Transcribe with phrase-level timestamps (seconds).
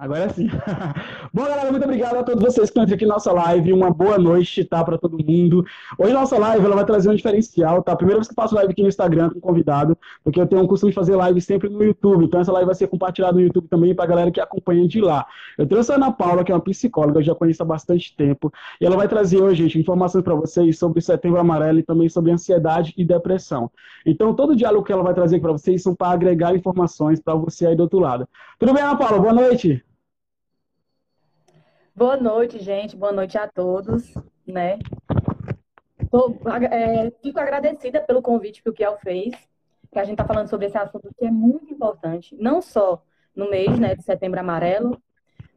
[0.00, 0.48] Agora sim.
[1.30, 3.70] Bom, galera, muito obrigado a todos vocês que estão aqui na nossa live.
[3.70, 5.62] Uma boa noite, tá, para todo mundo.
[5.98, 7.94] Hoje nossa live ela vai trazer um diferencial, tá?
[7.94, 10.66] Primeira vez que eu faço live aqui no Instagram com convidado, porque eu tenho um
[10.66, 12.24] costume de fazer live sempre no YouTube.
[12.24, 15.26] Então essa live vai ser compartilhada no YouTube também para galera que acompanha de lá.
[15.58, 18.50] Eu trouxe a Ana Paula, que é uma psicóloga, eu já conheço há bastante tempo,
[18.80, 22.32] e ela vai trazer hoje, gente, informações para vocês sobre Setembro Amarelo e também sobre
[22.32, 23.70] ansiedade e depressão.
[24.06, 27.34] Então todo o diálogo que ela vai trazer para vocês são para agregar informações para
[27.34, 28.26] você aí do outro lado.
[28.58, 29.18] Tudo bem, Ana Paula?
[29.18, 29.84] Boa noite.
[32.00, 32.96] Boa noite, gente.
[32.96, 34.14] Boa noite a todos,
[34.46, 34.78] né?
[36.10, 36.34] Tô,
[36.70, 39.34] é, fico agradecida pelo convite que o Kiel fez,
[39.92, 43.02] que a gente está falando sobre esse assunto que é muito importante, não só
[43.36, 44.98] no mês né, de setembro amarelo,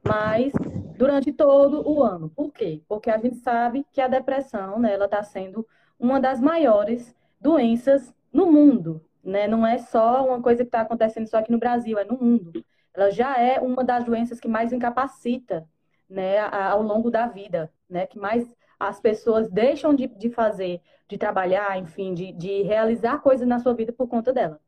[0.06, 0.52] mas
[0.98, 2.30] durante todo o ano.
[2.30, 2.82] Por quê?
[2.90, 5.66] Porque a gente sabe que a depressão, né, ela está sendo
[5.98, 9.48] uma das maiores doenças no mundo, né?
[9.48, 12.66] Não é só uma coisa que está acontecendo só aqui no Brasil, é no mundo.
[12.94, 15.66] Ela já é uma das doenças que mais incapacita
[16.14, 21.18] né, ao longo da vida, né, que mais as pessoas deixam de, de fazer, de
[21.18, 24.60] trabalhar, enfim, de, de realizar coisas na sua vida por conta dela,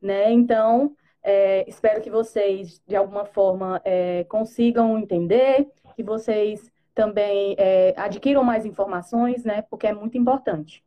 [0.00, 0.32] né?
[0.32, 7.94] Então, é, espero que vocês, de alguma forma, é, consigam entender, que vocês também é,
[7.96, 9.62] adquiram mais informações, né?
[9.62, 10.82] Porque é muito importante.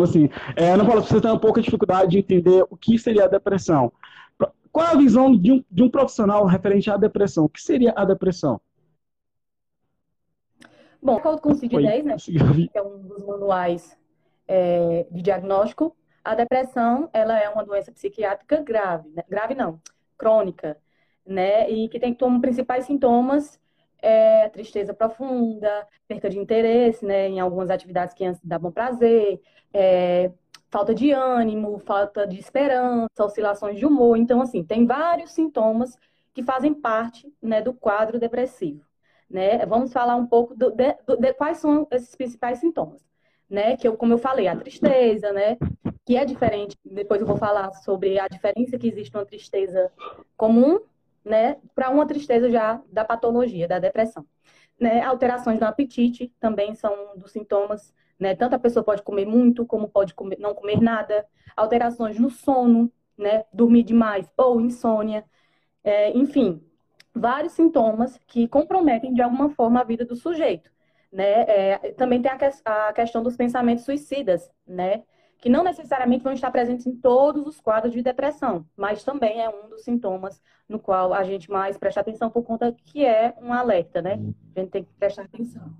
[0.00, 3.24] Assim, é, Ana Paula, você tem um pouco de dificuldade de entender o que seria
[3.24, 3.92] a depressão.
[4.72, 7.44] Qual é a visão de um, de um profissional referente à depressão?
[7.44, 8.60] O que seria a depressão?
[11.02, 12.16] Bom, o Código com CID-10, né,
[12.70, 13.98] que é um dos manuais
[14.46, 19.24] é, de diagnóstico, a depressão ela é uma doença psiquiátrica grave, né?
[19.28, 19.80] grave não,
[20.18, 20.76] crônica,
[21.26, 23.58] né, e que tem como principais sintomas
[24.02, 29.40] é, tristeza profunda, perca de interesse, né, em algumas atividades que antes davam prazer,
[29.72, 30.30] é,
[30.70, 34.16] falta de ânimo, falta de esperança, oscilações de humor.
[34.16, 35.98] Então, assim, tem vários sintomas
[36.32, 38.84] que fazem parte né, do quadro depressivo.
[39.28, 39.64] Né?
[39.66, 43.04] Vamos falar um pouco do, de, de, quais são esses principais sintomas.
[43.48, 43.76] Né?
[43.76, 45.56] Que eu, como eu falei, a tristeza, né?
[46.06, 46.76] Que é diferente.
[46.84, 49.90] Depois eu vou falar sobre a diferença que existe uma tristeza
[50.36, 50.80] comum,
[51.24, 51.56] né?
[51.74, 54.24] Para uma tristeza já da patologia, da depressão.
[54.78, 55.02] Né?
[55.02, 58.36] Alterações no apetite também são um dos sintomas né?
[58.36, 61.26] Tanto a pessoa pode comer muito, como pode comer, não comer nada.
[61.56, 63.44] Alterações no sono, né?
[63.52, 65.24] Dormir demais ou insônia.
[65.82, 66.62] É, enfim,
[67.14, 70.70] vários sintomas que comprometem de alguma forma a vida do sujeito.
[71.10, 71.42] Né?
[71.42, 75.02] É, também tem a, que, a, questão dos pensamentos suicidas, né?
[75.38, 79.48] que não necessariamente vão estar presentes em todos os quadros de depressão, mas também é
[79.48, 83.52] um dos sintomas no qual a gente mais presta atenção por conta que é um
[83.52, 84.20] alerta, né?
[84.54, 85.74] A gente tem que prestar atenção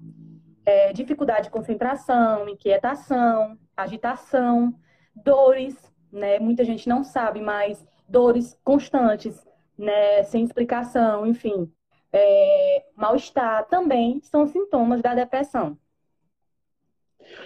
[0.70, 4.72] é, dificuldade de concentração, inquietação, agitação,
[5.14, 5.76] dores,
[6.12, 6.38] né?
[6.38, 9.44] Muita gente não sabe, mas dores constantes,
[9.76, 10.22] né?
[10.22, 11.70] Sem explicação, enfim.
[12.12, 15.76] É, mal-estar também são sintomas da depressão.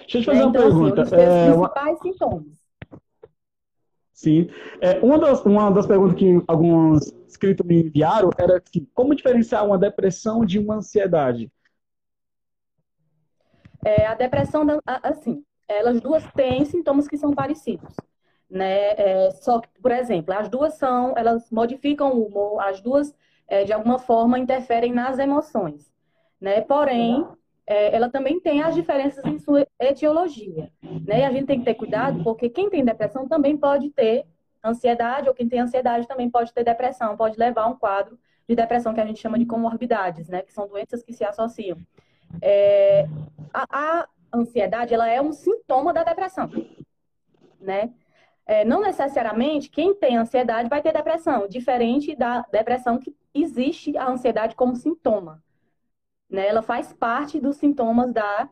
[0.00, 0.44] Deixa eu te fazer né?
[0.44, 1.02] uma então, pergunta.
[1.02, 2.02] Assim, um é, principais uma...
[2.02, 2.64] sintomas.
[4.12, 4.48] Sim.
[4.80, 9.66] É, uma, das, uma das perguntas que alguns inscritos me enviaram era assim, como diferenciar
[9.66, 11.50] uma depressão de uma ansiedade?
[13.84, 14.64] É, a depressão,
[15.02, 17.94] assim, elas duas têm sintomas que são parecidos.
[18.48, 18.90] Né?
[18.96, 23.14] É, só que, por exemplo, as duas são, elas modificam o humor, as duas,
[23.46, 25.92] é, de alguma forma, interferem nas emoções.
[26.40, 26.60] Né?
[26.62, 27.26] Porém,
[27.66, 30.70] é, ela também tem as diferenças em sua etiologia.
[30.82, 31.20] Né?
[31.20, 34.26] E a gente tem que ter cuidado, porque quem tem depressão também pode ter
[34.64, 38.18] ansiedade, ou quem tem ansiedade também pode ter depressão, pode levar a um quadro
[38.48, 40.42] de depressão que a gente chama de comorbidades, né?
[40.42, 41.78] que são doenças que se associam.
[42.40, 43.06] É,
[43.52, 46.50] a, a, ansiedade ela é um sintoma da depressão,
[47.60, 47.92] né?
[48.46, 54.10] É, não necessariamente quem tem ansiedade vai ter depressão, diferente da depressão que existe a
[54.10, 55.42] ansiedade como sintoma.
[56.28, 56.48] Né?
[56.48, 58.48] Ela faz parte dos sintomas da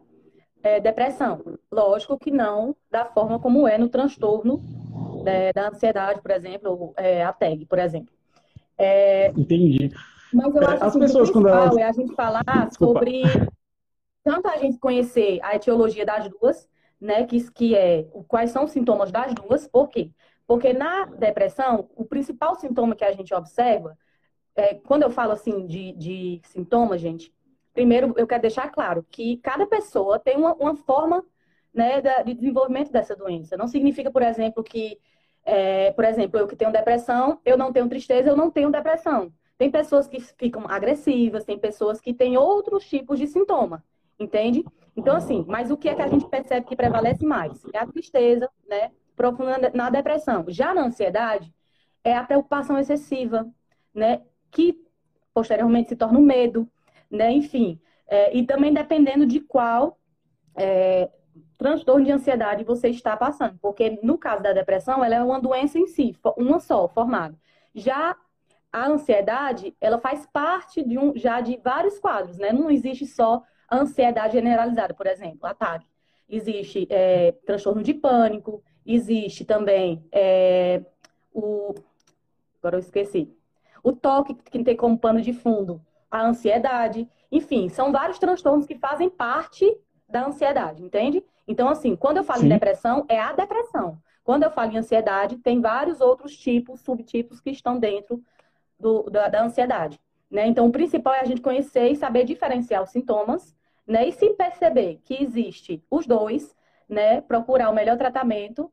[0.63, 1.59] é, depressão.
[1.71, 4.63] Lógico que não da forma como é no transtorno
[5.25, 8.15] né, da ansiedade, por exemplo, é, a TEG, por exemplo.
[8.79, 9.91] É, Entendi.
[10.33, 11.77] Mas eu é, acho As que pessoas, o principal quando elas...
[11.77, 13.01] é a gente falar Desculpa.
[13.01, 13.23] sobre
[14.25, 16.69] tanto a gente conhecer a etiologia das duas,
[17.01, 20.11] né, que, que é quais são os sintomas das duas, por quê?
[20.47, 23.97] Porque na depressão, o principal sintoma que a gente observa,
[24.55, 27.33] é, quando eu falo assim de, de sintomas, gente,
[27.73, 31.25] primeiro eu quero deixar claro que cada pessoa tem uma, uma forma
[31.73, 33.57] né, de desenvolvimento dessa doença.
[33.57, 34.99] Não significa, por exemplo, que,
[35.45, 39.33] é, por exemplo, eu que tenho depressão, eu não tenho tristeza, eu não tenho depressão.
[39.57, 43.83] Tem pessoas que ficam agressivas, tem pessoas que têm outros tipos de sintoma.
[44.19, 44.65] Entende?
[44.97, 47.65] Então, assim, mas o que é que a gente percebe que prevalece mais?
[47.73, 48.91] É a tristeza, né?
[49.17, 50.45] Profunda na depressão.
[50.49, 51.53] Já na ansiedade,
[52.05, 53.47] é a preocupação excessiva,
[53.95, 54.23] né?
[54.53, 54.79] que
[55.35, 56.69] posteriormente se torna o medo,
[57.11, 57.33] né?
[57.33, 59.99] Enfim, é, e também dependendo de qual
[60.55, 61.11] é,
[61.57, 65.79] transtorno de ansiedade você está passando, porque no caso da depressão, ela é uma doença
[65.79, 67.37] em si, uma só, formada.
[67.75, 68.15] Já
[68.71, 72.53] a ansiedade, ela faz parte de um, já de vários quadros, né?
[72.53, 73.43] Não existe só
[73.77, 75.87] ansiedade generalizada, por exemplo, ataque.
[76.29, 80.83] Existe é, transtorno de pânico, existe também é,
[81.33, 81.75] o.
[82.59, 83.35] Agora eu esqueci.
[83.83, 85.81] O toque, que tem como pano de fundo
[86.13, 87.09] a ansiedade.
[87.31, 89.67] Enfim, são vários transtornos que fazem parte
[90.07, 91.25] da ansiedade, entende?
[91.49, 92.47] Então, assim, quando eu falo Sim.
[92.47, 93.99] em depressão, é a depressão.
[94.23, 98.23] Quando eu falo em ansiedade, tem vários outros tipos, subtipos que estão dentro
[98.79, 99.99] do, da, da, ansiedade.
[100.31, 100.47] Né?
[100.47, 103.57] Então, o principal é a gente conhecer e saber diferenciar os sintomas,
[103.93, 104.09] né?
[104.09, 106.55] E se perceber que existe os dois,
[106.89, 107.21] né?
[107.21, 108.73] Procurar o melhor tratamento,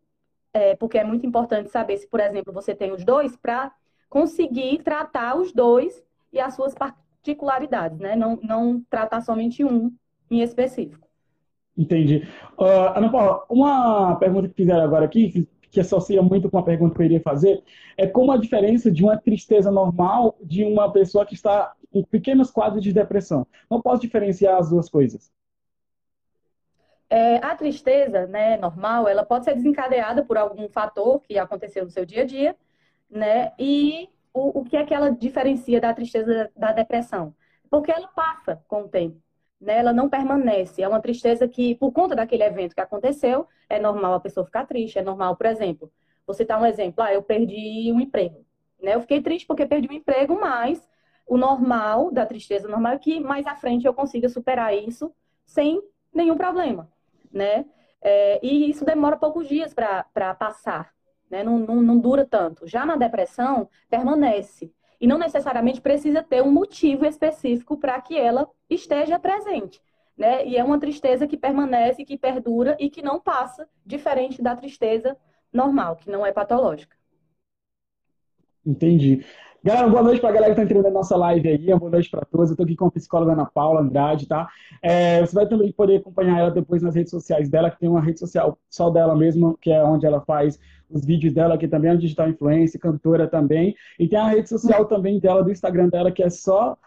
[0.54, 3.72] é, porque é muito importante saber se, por exemplo, você tem os dois, para
[4.10, 8.16] conseguir tratar os dois e as suas particularidades, né?
[8.16, 9.94] Não, não tratar somente um
[10.32, 11.08] em específico.
[11.78, 12.28] Entendi.
[12.58, 16.94] Uh, Ana Paula, uma pergunta que fizeram agora aqui, que, associa muito com a pergunta
[16.94, 17.64] que eu iria fazer,
[17.96, 21.74] é como a diferença de uma tristeza normal de uma pessoa que está
[22.10, 23.46] pequenos quadros de depressão.
[23.70, 25.32] Não posso diferenciar as duas coisas.
[27.10, 31.90] É, a tristeza, né, normal, ela pode ser desencadeada por algum fator que aconteceu no
[31.90, 32.56] seu dia a dia,
[33.10, 33.52] né?
[33.58, 37.34] E o, o que é que ela diferencia da tristeza da depressão?
[37.70, 39.20] Porque ela passa com o tempo
[39.60, 40.82] né, ela não permanece.
[40.82, 44.66] É uma tristeza que, por conta daquele evento que aconteceu, é normal a pessoa ficar
[44.66, 44.98] triste.
[44.98, 45.92] É normal, por exemplo,
[46.26, 48.46] você citar um exemplo, ah, eu perdi um emprego.
[48.82, 48.96] Né?
[48.96, 50.88] Eu fiquei triste porque perdi um emprego, mas
[51.30, 55.14] o normal da tristeza normal é que mais à frente eu consiga superar isso
[55.46, 55.82] sem
[56.12, 56.92] nenhum problema,
[57.32, 57.66] né?
[58.02, 60.92] É, e isso demora poucos dias para passar,
[61.30, 61.44] né?
[61.44, 62.68] Não, não, não dura tanto.
[62.68, 64.74] Já na depressão, permanece.
[65.00, 69.80] E não necessariamente precisa ter um motivo específico para que ela esteja presente.
[70.18, 70.46] Né?
[70.46, 75.16] E é uma tristeza que permanece, que perdura e que não passa, diferente da tristeza
[75.54, 76.98] normal, que não é patológica.
[78.66, 79.24] Entendi.
[79.62, 82.10] Galera, boa noite para a galera que está entrando na nossa live aí, boa noite
[82.10, 82.50] para todos.
[82.50, 84.48] Eu estou aqui com a psicóloga Ana Paula Andrade, tá?
[84.82, 88.00] É, você vai também poder acompanhar ela depois nas redes sociais dela, que tem uma
[88.00, 90.58] rede social só dela mesma, que é onde ela faz
[90.90, 93.76] os vídeos dela, que também é uma digital influencer, cantora também.
[94.00, 96.78] E tem a rede social também dela, do Instagram dela, que é só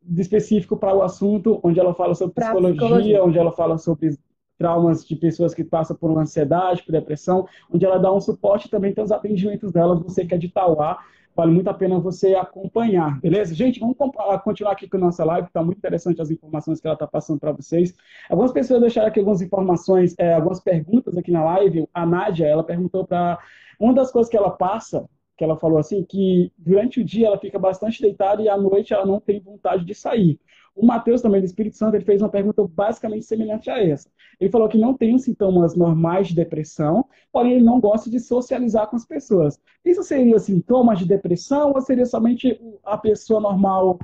[0.00, 4.16] de específico para o assunto, onde ela fala sobre psicologia, psicologia, onde ela fala sobre
[4.56, 8.94] traumas de pessoas que passam por ansiedade, por depressão, onde ela dá um suporte também
[8.94, 10.98] tem os atendimentos delas, você que é de Tauá,
[11.40, 13.54] Vale muito a pena você acompanhar, beleza?
[13.54, 13.96] Gente, vamos
[14.44, 17.40] continuar aqui com a nossa live, está muito interessante as informações que ela está passando
[17.40, 17.94] para vocês.
[18.28, 21.88] Algumas pessoas deixaram aqui algumas informações, é, algumas perguntas aqui na live.
[21.94, 23.38] A Nádia, ela perguntou para.
[23.78, 25.08] Uma das coisas que ela passa,
[25.40, 28.92] que ela falou assim, que durante o dia ela fica bastante deitada e à noite
[28.92, 30.38] ela não tem vontade de sair.
[30.76, 34.10] O Mateus, também do Espírito Santo, ele fez uma pergunta basicamente semelhante a essa.
[34.38, 38.20] Ele falou que não tem os sintomas normais de depressão, porém ele não gosta de
[38.20, 39.58] socializar com as pessoas.
[39.82, 43.98] Isso seria sintomas de depressão ou seria somente a pessoa normal,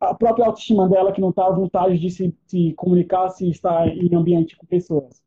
[0.00, 3.86] a própria autoestima dela que não está à vontade de se, se comunicar se está
[3.86, 5.22] em ambiente com pessoas?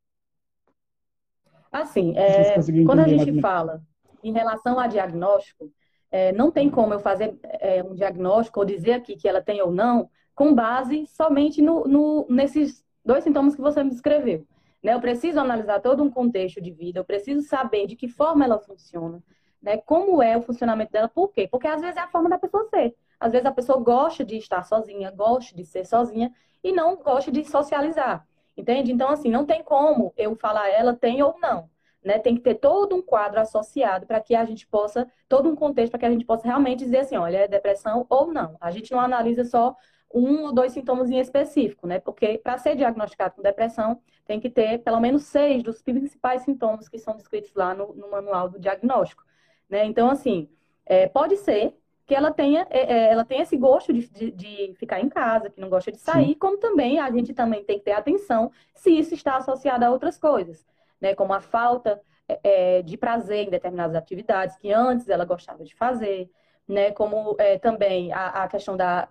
[1.71, 2.53] Assim, é,
[2.85, 3.81] quando a gente fala
[4.23, 5.71] em relação a diagnóstico,
[6.11, 9.61] é, não tem como eu fazer é, um diagnóstico ou dizer aqui que ela tem
[9.61, 14.45] ou não, com base somente no, no, nesses dois sintomas que você me descreveu.
[14.83, 14.93] Né?
[14.93, 18.59] Eu preciso analisar todo um contexto de vida, eu preciso saber de que forma ela
[18.59, 19.23] funciona,
[19.61, 19.77] né?
[19.77, 21.47] como é o funcionamento dela, por quê?
[21.47, 22.95] Porque às vezes é a forma da pessoa ser.
[23.19, 26.31] Às vezes a pessoa gosta de estar sozinha, gosta de ser sozinha
[26.63, 28.91] e não gosta de socializar, entende?
[28.91, 31.69] Então, assim, não tem como eu falar ela tem ou não.
[32.03, 32.19] Né?
[32.19, 35.91] Tem que ter todo um quadro associado para que a gente possa, todo um contexto
[35.91, 38.57] para que a gente possa realmente dizer assim, olha, é depressão ou não.
[38.59, 39.75] A gente não analisa só
[40.13, 41.99] um ou dois sintomas em específico, né?
[41.99, 46.87] Porque para ser diagnosticado com depressão, tem que ter pelo menos seis dos principais sintomas
[46.87, 49.23] que são descritos lá no, no manual do diagnóstico,
[49.67, 49.85] né?
[49.85, 50.47] Então, assim,
[50.85, 54.73] é, pode ser que ela tenha, é, é, ela tenha esse gosto de, de, de,
[54.75, 56.33] ficar em casa, que não gosta de sair, Sim.
[56.35, 60.17] como também a gente também tem que ter atenção se isso está associado a outras
[60.17, 60.65] coisas,
[60.99, 61.15] né?
[61.15, 65.75] Como a falta é, é de prazer em determinadas atividades que antes ela gostava de
[65.75, 66.29] fazer,
[66.67, 66.91] né?
[66.91, 69.07] Como é, também a, a questão da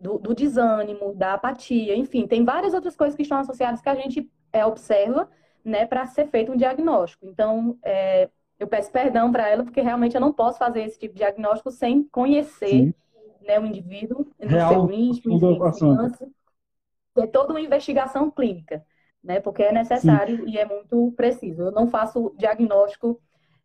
[0.00, 3.94] do, do, desânimo, da apatia, enfim, tem várias outras coisas que estão associadas que a
[3.94, 5.28] gente é, observa,
[5.62, 7.26] né, para ser feito um diagnóstico.
[7.26, 11.12] Então, é, eu peço perdão para ela, porque realmente eu não posso fazer esse tipo
[11.14, 12.94] de diagnóstico sem conhecer
[13.42, 16.32] né, o indivíduo, no seu íntimo, enfim,
[17.14, 18.84] ter toda uma investigação clínica,
[19.22, 20.50] né, porque é necessário Sim.
[20.50, 21.62] e é muito preciso.
[21.62, 23.20] Eu não faço diagnóstico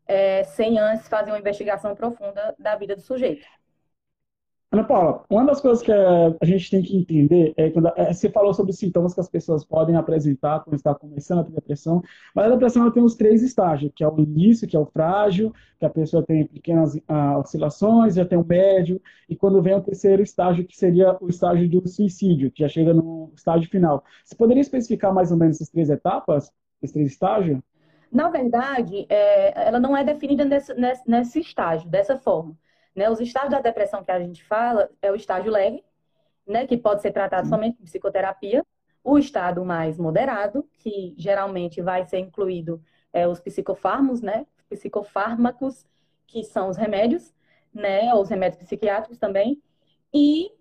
[0.08, 3.46] é, sem antes fazer uma investigação profunda da vida do sujeito.
[4.72, 8.30] Ana Paula, uma das coisas que a gente tem que entender é quando é, você
[8.30, 12.02] falou sobre os sintomas que as pessoas podem apresentar quando está começando a ter depressão,
[12.34, 15.54] mas a depressão tem os três estágios, que é o início, que é o frágil,
[15.80, 19.82] que a pessoa tem pequenas ah, oscilações, já tem o médio, e quando vem o
[19.82, 24.04] terceiro estágio, que seria o estágio do suicídio, que já chega no estágio final.
[24.26, 27.60] Você poderia especificar mais ou menos essas três etapas, esses três estágios?
[28.12, 30.74] Na verdade, é, ela não é definida nesse,
[31.08, 32.58] nesse estágio, dessa forma.
[32.96, 33.10] Né?
[33.10, 35.84] Os estágios da depressão que a gente fala é o estágio leve,
[36.48, 38.64] né, que pode ser tratado somente com psicoterapia,
[39.04, 42.82] o estado mais moderado, que geralmente vai ser incluído
[43.14, 45.86] é, os psicofármacos, né, psicofármacos,
[46.28, 47.34] que são os remédios,
[47.74, 49.62] né, os remédios psiquiátricos também,
[50.14, 50.52] e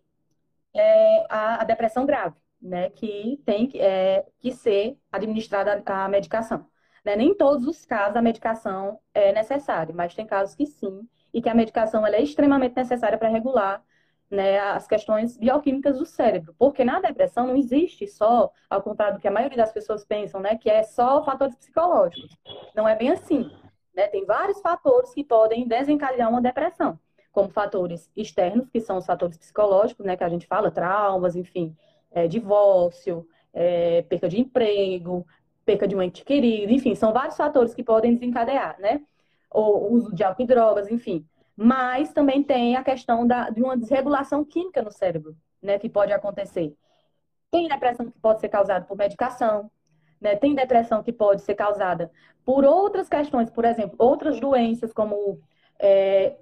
[0.74, 6.66] é, a, a, depressão grave, né, que tem é, que ser administrada a medicação.
[7.04, 7.16] Né?
[7.16, 11.42] Nem em todos os casos a medicação é necessária, mas tem casos que sim, e
[11.42, 13.82] que a medicação é extremamente necessária para regular
[14.30, 16.54] né, as questões bioquímicas do cérebro.
[16.56, 20.40] Porque na depressão não existe só, ao contrário do que a maioria das pessoas pensam,
[20.40, 22.38] né, que é só fatores psicológicos.
[22.74, 23.50] Não é bem assim.
[23.94, 24.06] Né?
[24.06, 26.98] Tem vários fatores que podem desencadear uma depressão,
[27.32, 31.76] como fatores externos, que são os fatores psicológicos, né, que a gente fala, traumas, enfim,
[32.12, 35.26] é, divórcio, é, perca de emprego,
[35.64, 39.00] perca de um ente querido, enfim, são vários fatores que podem desencadear, né?
[39.54, 41.24] Ou uso de álcool e drogas, enfim.
[41.56, 46.12] Mas também tem a questão da, de uma desregulação química no cérebro, né, que pode
[46.12, 46.76] acontecer.
[47.50, 49.70] Tem depressão que pode ser causada por medicação,
[50.20, 50.34] né?
[50.34, 52.10] Tem depressão que pode ser causada
[52.44, 55.40] por outras questões, por exemplo, outras doenças como
[55.78, 56.36] é,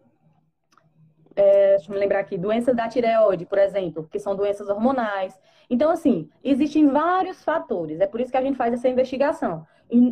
[1.37, 5.39] é, deixa eu me lembrar aqui, doenças da tireoide, por exemplo, que são doenças hormonais.
[5.69, 8.01] Então, assim, existem vários fatores.
[8.01, 9.67] É por isso que a gente faz essa investigação.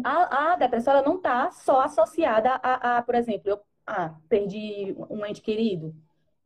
[0.05, 4.95] A, a depressão ela não está só associada a, a, por exemplo, eu ah, perdi
[5.09, 5.95] um ente querido.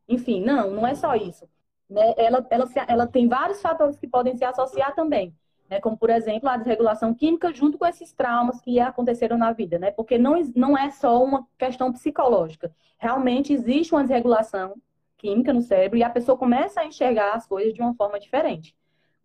[0.07, 1.47] Enfim, não, não é só isso.
[1.89, 2.13] Né?
[2.17, 5.35] Ela, ela, ela tem vários fatores que podem se associar também.
[5.69, 5.79] Né?
[5.81, 9.77] Como, por exemplo, a desregulação química junto com esses traumas que aconteceram na vida.
[9.77, 9.91] Né?
[9.91, 12.73] Porque não, não é só uma questão psicológica.
[12.97, 14.75] Realmente existe uma desregulação
[15.17, 18.75] química no cérebro e a pessoa começa a enxergar as coisas de uma forma diferente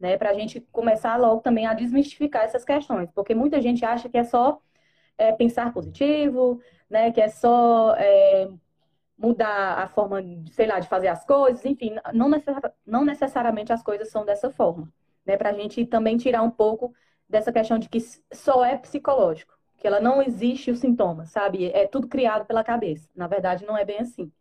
[0.01, 0.17] né?
[0.17, 4.19] Para a gente começar logo também a desmistificar essas questões, porque muita gente acha que
[4.19, 4.61] é só
[5.19, 7.13] é, pensar positivo, né?
[7.13, 8.49] Que é só é,
[9.19, 12.31] mudar a forma, sei lá, de fazer as coisas, enfim, não,
[12.87, 14.93] não necessariamente as coisas são dessa forma,
[15.27, 15.37] né?
[15.37, 16.95] Para a gente também tirar um pouco
[17.29, 18.01] dessa questão de que
[18.33, 21.71] só é psicológico, que ela não existe os sintomas, sabe?
[21.73, 23.09] É tudo criado pela cabeça.
[23.15, 24.33] Na verdade, não é bem assim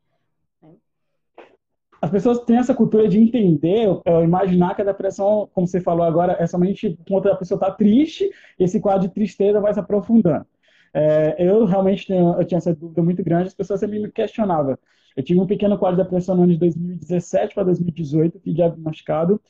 [2.01, 3.87] as pessoas têm essa cultura de entender,
[4.23, 8.29] imaginar que a depressão, como você falou agora, é somente quando a pessoa está triste,
[8.57, 10.45] esse quadro de tristeza vai se aprofundando.
[10.93, 14.77] É, eu realmente tenho, eu tinha essa dúvida muito grande, as pessoas sempre me questionavam.
[15.15, 19.41] Eu tive um pequeno quadro de depressão no ano de 2017 para 2018, fui diagnosticado,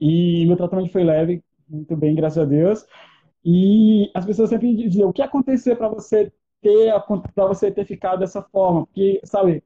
[0.00, 2.86] e meu tratamento foi leve, muito bem, graças a Deus.
[3.44, 6.92] E as pessoas sempre diziam, o que aconteceu para você ter
[7.34, 8.86] para você ter ficado dessa forma?
[8.86, 9.62] Porque, sabe,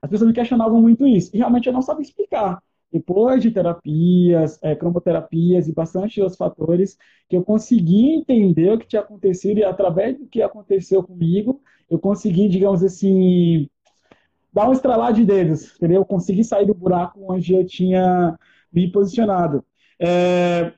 [0.00, 1.30] as pessoas me questionavam muito isso.
[1.34, 2.62] E realmente eu não sabia explicar.
[2.92, 6.96] Depois de terapias, é, cromoterapias e bastante outros fatores,
[7.28, 11.60] que eu consegui entender o que tinha acontecido e através do que aconteceu comigo,
[11.90, 13.68] eu consegui, digamos assim,
[14.52, 16.00] dar um estralar de dedos, entendeu?
[16.00, 18.38] Eu consegui sair do buraco onde eu tinha
[18.72, 19.64] me posicionado.
[19.98, 20.72] É...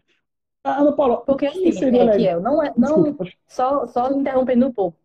[0.65, 4.67] Ana Paula, Porque assim, seria é que eu não, é, não Desculpa, só, só interrompendo
[4.67, 4.99] um pouco.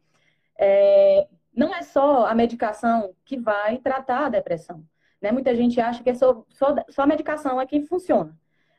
[0.60, 4.84] É, não é só a medicação que vai tratar a depressão.
[5.22, 5.32] Né?
[5.32, 8.36] Muita gente acha que é só, só, só a medicação é quem funciona.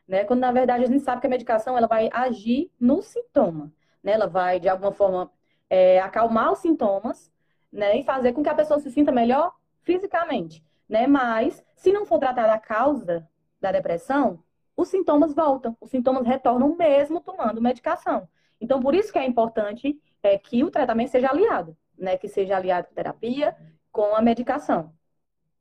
[0.07, 0.25] Né?
[0.25, 3.73] Quando, na verdade, a gente sabe que a medicação ela vai agir no sintoma.
[4.03, 4.13] Né?
[4.13, 5.31] Ela vai, de alguma forma,
[5.71, 7.33] é, acalmar os sintomas
[7.73, 7.99] né?
[7.99, 10.63] e fazer com que a pessoa se sinta melhor fisicamente.
[10.89, 11.07] Né?
[11.07, 13.27] Mas, se não for tratada a causa
[13.61, 14.43] da depressão,
[14.77, 15.77] os sintomas voltam.
[15.81, 18.29] Os sintomas retornam mesmo tomando medicação.
[18.61, 22.57] Então, por isso que é importante é, que o tratamento seja aliado né, que seja
[22.57, 23.57] aliado com terapia,
[23.91, 24.93] com a medicação.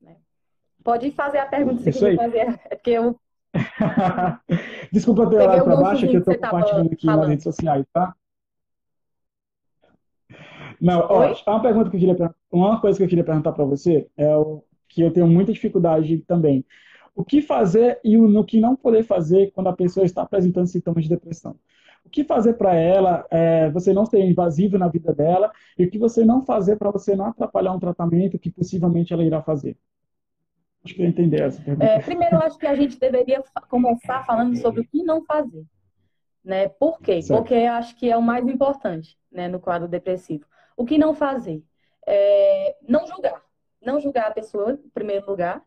[0.01, 0.17] Né?
[0.83, 3.19] Pode fazer a pergunta se quiser fazer, é porque eu.
[4.91, 7.19] Desculpa ter olhado para baixo, que eu estou compartilhando aqui falando.
[7.19, 8.15] nas redes sociais, tá?
[10.81, 14.07] Não, ó, uma pergunta que eu queria uma coisa que eu queria perguntar para você
[14.17, 16.65] é o que eu tenho muita dificuldade também.
[17.15, 20.67] O que fazer e o no que não poder fazer quando a pessoa está apresentando
[20.67, 21.55] sintomas de depressão?
[22.13, 25.89] O que fazer para ela, é, você não ser invasivo na vida dela, e o
[25.89, 29.75] que você não fazer para você não atrapalhar um tratamento que possivelmente ela irá fazer.
[30.85, 31.85] Acho que eu entender essa pergunta.
[31.85, 35.65] É, primeiro, acho que a gente deveria começar falando sobre o que não fazer.
[36.45, 36.67] Né?
[36.67, 37.19] Por quê?
[37.19, 37.39] Certo.
[37.39, 40.45] Porque acho que é o mais importante né, no quadro depressivo.
[40.77, 41.63] O que não fazer?
[42.05, 43.41] É, não julgar.
[43.81, 45.63] Não julgar a pessoa, em primeiro lugar.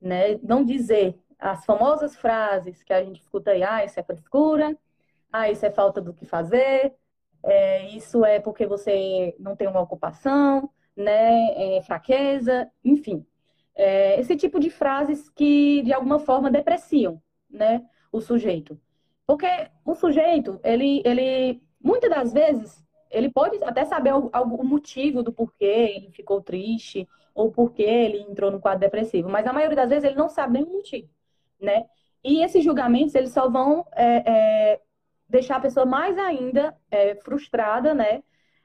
[0.00, 0.38] né?
[0.42, 4.76] Não dizer as famosas frases que a gente escuta aí, ah, isso é frescura,
[5.40, 6.94] ah, isso é falta do que fazer,
[7.44, 11.76] é, isso é porque você não tem uma ocupação, né?
[11.76, 13.24] É fraqueza, enfim.
[13.74, 17.84] É, esse tipo de frases que, de alguma forma, depreciam, né?
[18.10, 18.80] O sujeito.
[19.26, 19.46] Porque
[19.84, 25.32] o sujeito, ele, ele muitas das vezes, ele pode até saber o, o motivo do
[25.32, 29.88] porquê ele ficou triste ou porquê ele entrou no quadro depressivo, mas a maioria das
[29.90, 31.08] vezes ele não sabe nenhum motivo,
[31.60, 31.86] né?
[32.24, 34.80] E esses julgamentos, eles só vão é, é,
[35.28, 38.22] deixar a pessoa mais ainda é, frustrada, né?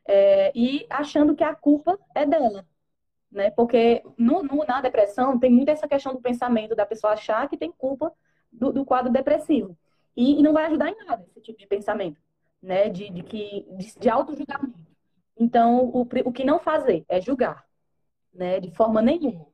[0.07, 2.65] É, e achando que a culpa é dela,
[3.31, 3.51] né?
[3.51, 7.57] Porque no, no, na depressão tem muito essa questão do pensamento da pessoa achar que
[7.57, 8.13] tem culpa
[8.51, 9.77] do, do quadro depressivo.
[10.15, 12.21] E, e, não vai ajudar em nada esse tipo de pensamento
[12.61, 12.89] né?
[12.89, 14.79] De, de, que, de, de auto-julgamento.
[15.37, 17.65] Então, o, o que não fazer é julgar,
[18.33, 18.59] né?
[18.59, 19.47] De forma nenhuma.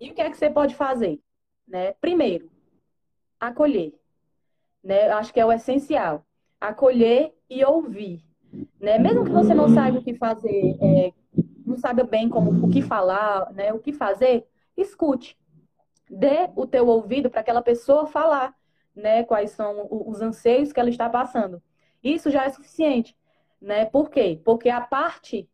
[0.00, 1.20] E o que é que você pode fazer?
[1.66, 1.92] Né?
[1.94, 2.50] Primeiro,
[3.40, 3.94] acolher.
[4.82, 5.08] Né?
[5.10, 6.25] Acho que é o essencial.
[6.68, 8.24] Acolher e ouvir.
[8.80, 8.98] Né?
[8.98, 11.12] Mesmo que você não saiba o que fazer, é,
[11.64, 13.72] não saiba bem como o que falar, né?
[13.72, 14.46] o que fazer,
[14.76, 15.38] escute.
[16.08, 18.54] Dê o teu ouvido para aquela pessoa falar
[18.94, 19.24] né?
[19.24, 21.62] quais são os anseios que ela está passando.
[22.02, 23.16] Isso já é suficiente.
[23.60, 23.84] Né?
[23.84, 24.40] Por quê?
[24.44, 25.48] Porque a parte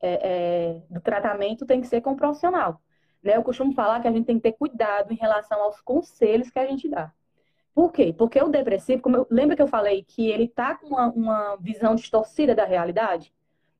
[0.00, 2.80] é, é, do tratamento tem que ser com profissional.
[3.22, 3.36] Né?
[3.36, 6.58] Eu costumo falar que a gente tem que ter cuidado em relação aos conselhos que
[6.58, 7.12] a gente dá.
[7.78, 8.12] Por quê?
[8.12, 11.56] Porque o depressivo, como eu, lembra que eu falei que ele está com uma, uma,
[11.60, 13.32] visão distorcida da realidade?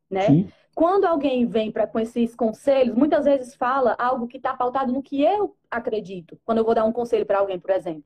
[0.09, 0.27] Né?
[0.27, 0.49] Sim.
[0.73, 5.03] Quando alguém vem para com esses conselhos, muitas vezes fala algo que está pautado no
[5.03, 6.39] que eu acredito.
[6.45, 8.05] Quando eu vou dar um conselho para alguém, por exemplo.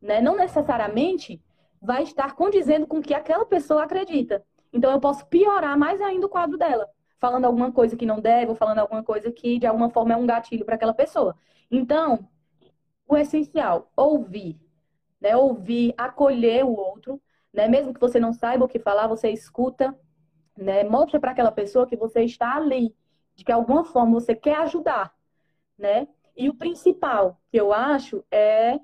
[0.00, 0.22] Né?
[0.22, 1.38] Não necessariamente
[1.82, 4.42] vai estar condizendo com o que aquela pessoa acredita.
[4.72, 6.88] Então eu posso piorar mais ainda o quadro dela,
[7.18, 10.16] falando alguma coisa que não deve, ou falando alguma coisa que de alguma forma é
[10.16, 11.36] um gatilho para aquela pessoa.
[11.70, 12.26] Então,
[13.06, 14.58] o essencial, ouvir,
[15.20, 15.36] né?
[15.36, 17.20] Ouvir, acolher o outro,
[17.52, 17.68] né?
[17.68, 19.94] Mesmo que você não saiba o que falar, você escuta,
[20.56, 20.84] né?
[20.84, 22.94] Mostra para aquela pessoa que você está ali,
[23.34, 25.14] de que alguma forma você quer ajudar,
[25.78, 26.08] né?
[26.36, 28.78] E o principal que eu acho é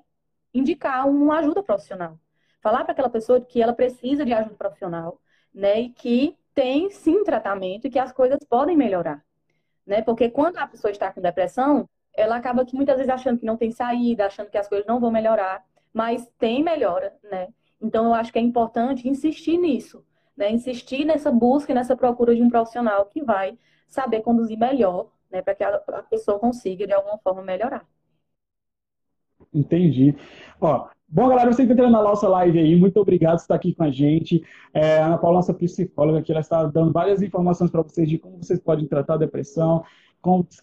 [0.53, 2.17] indicar uma ajuda profissional
[2.63, 5.19] falar para aquela pessoa que ela precisa de ajuda profissional,
[5.53, 5.81] né?
[5.81, 9.21] E que tem sim tratamento e que as coisas podem melhorar,
[9.85, 10.01] né?
[10.01, 13.57] Porque quando a pessoa está com depressão, ela acaba que muitas vezes achando que não
[13.57, 15.61] tem saída, achando que as coisas não vão melhorar,
[15.93, 17.49] mas tem melhora, né?
[17.81, 20.03] Então eu acho que é importante insistir nisso,
[20.35, 20.51] né?
[20.51, 25.41] Insistir nessa busca e nessa procura de um profissional que vai saber conduzir melhor, né?
[25.41, 27.85] Para que a pessoa consiga de alguma forma melhorar.
[29.53, 30.15] Entendi.
[30.59, 33.75] Ó, Bom, galera, você que entrando na nossa live aí, muito obrigado por estar aqui
[33.75, 34.43] com a gente.
[34.73, 38.17] É, a Ana Paula, nossa psicóloga aqui, ela está dando várias informações para vocês de
[38.17, 39.83] como vocês podem tratar a depressão,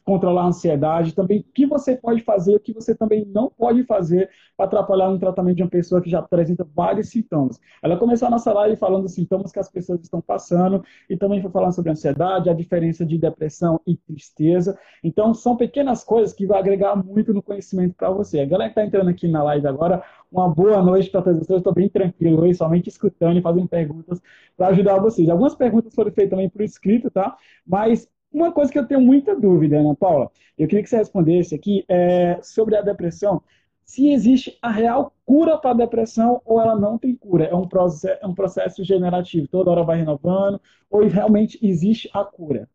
[0.05, 3.85] controlar a ansiedade, também o que você pode fazer, o que você também não pode
[3.85, 7.61] fazer para atrapalhar no tratamento de uma pessoa que já apresenta vários sintomas.
[7.83, 11.43] Ela começou a nossa live falando dos sintomas que as pessoas estão passando e também
[11.43, 14.79] foi falando sobre ansiedade, a diferença de depressão e tristeza.
[15.05, 18.41] Então, são pequenas coisas que vão agregar muito no conhecimento para você.
[18.41, 21.59] A galera que está entrando aqui na live agora, uma boa noite para todas vocês.
[21.59, 24.23] Estou bem tranquilo hoje, somente escutando e fazendo perguntas
[24.57, 25.29] para ajudar vocês.
[25.29, 27.37] Algumas perguntas foram feitas também por escrito, tá?
[27.67, 31.55] Mas uma coisa que eu tenho muita dúvida, Ana Paula, eu queria que você respondesse
[31.55, 33.43] aqui é sobre a depressão.
[33.85, 37.45] Se existe a real cura para a depressão ou ela não tem cura?
[37.45, 42.25] É um processo, é um processo generativo, toda hora vai renovando, ou realmente existe a
[42.25, 42.69] cura?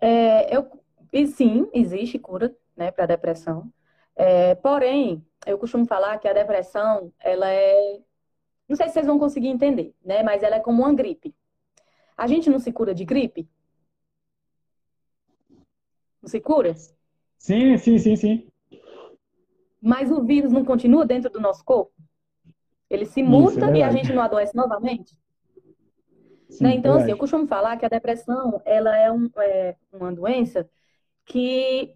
[0.00, 0.66] É, eu,
[1.12, 3.70] e sim, existe cura né, para a depressão.
[4.14, 8.00] É, porém, eu costumo falar que a depressão, ela é.
[8.68, 10.22] Não sei se vocês vão conseguir entender, né?
[10.22, 11.34] Mas ela é como uma gripe.
[12.16, 13.48] A gente não se cura de gripe?
[16.26, 16.74] Você cura?
[17.38, 18.46] Sim, sim, sim, sim.
[19.80, 21.92] Mas o vírus não continua dentro do nosso corpo?
[22.90, 25.16] Ele se muta é e a gente não adoece novamente?
[26.48, 26.74] Sim, né?
[26.74, 30.68] Então, assim, eu costumo falar que a depressão ela é, um, é uma doença
[31.24, 31.94] que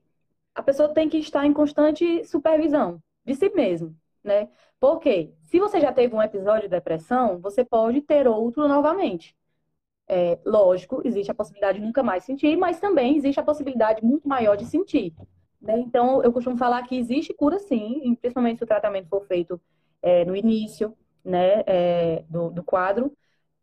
[0.55, 4.49] a pessoa tem que estar em constante supervisão de si mesmo, né?
[4.81, 9.37] Porque se você já teve um episódio de depressão, você pode ter outro novamente.
[10.13, 14.29] É, lógico, existe a possibilidade de nunca mais sentir, mas também existe a possibilidade muito
[14.29, 15.15] maior de sentir.
[15.63, 15.79] Né?
[15.79, 19.61] Então, eu costumo falar que existe cura sim, principalmente se o tratamento for feito
[20.03, 23.17] é, no início né, é, do, do, quadro.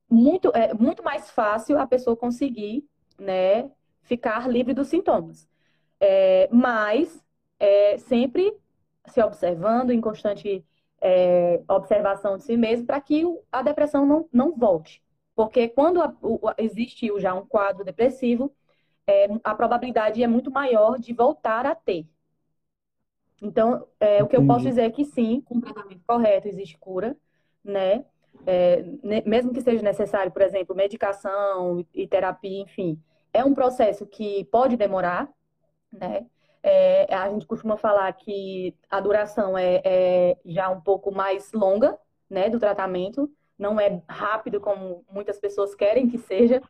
[0.09, 2.87] Muito, é muito mais fácil a pessoa conseguir
[3.19, 3.69] né,
[4.03, 5.49] ficar livre dos sintomas.
[5.99, 7.21] É, mas
[7.59, 8.55] é, sempre
[9.05, 10.63] se observando, em constante
[11.01, 15.05] é, observação de si mesmo, para que a depressão não, não volte.
[15.37, 18.51] Porque quando a, o, existiu já um quadro depressivo,
[19.05, 22.07] é, a probabilidade é muito maior de voltar a ter.
[23.39, 26.75] Então, é, o que eu posso dizer é que sim, com o tratamento correto existe
[26.79, 27.15] cura,
[27.63, 28.03] né?
[28.47, 28.83] É,
[29.27, 32.99] mesmo que seja necessário, por exemplo, medicação e terapia, enfim,
[33.31, 35.31] é um processo que pode demorar,
[35.91, 36.25] né?
[36.63, 41.95] É, a gente costuma falar que a duração é, é, já um pouco mais longa,
[42.27, 46.61] né, do tratamento, não é rápido como muitas pessoas querem que seja,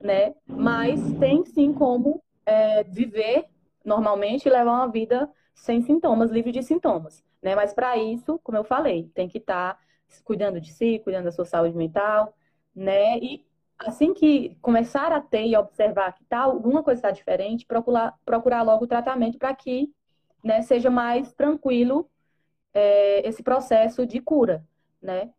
[0.00, 0.34] né?
[0.46, 3.46] Mas tem sim como é, viver
[3.84, 7.54] normalmente e levar uma vida sem sintomas, livre de sintomas, né?
[7.54, 9.80] Mas para isso, como eu falei, tem que estar tá
[10.24, 12.34] cuidando de si, cuidando da sua saúde mental,
[12.74, 13.18] né?
[13.18, 13.44] E
[13.78, 18.62] assim que começar a ter e observar que tá, alguma coisa está diferente, procurar, procurar
[18.62, 19.92] logo o tratamento para que
[20.42, 22.08] né, seja mais tranquilo
[22.72, 24.64] é, esse processo de cura,
[25.02, 25.32] né?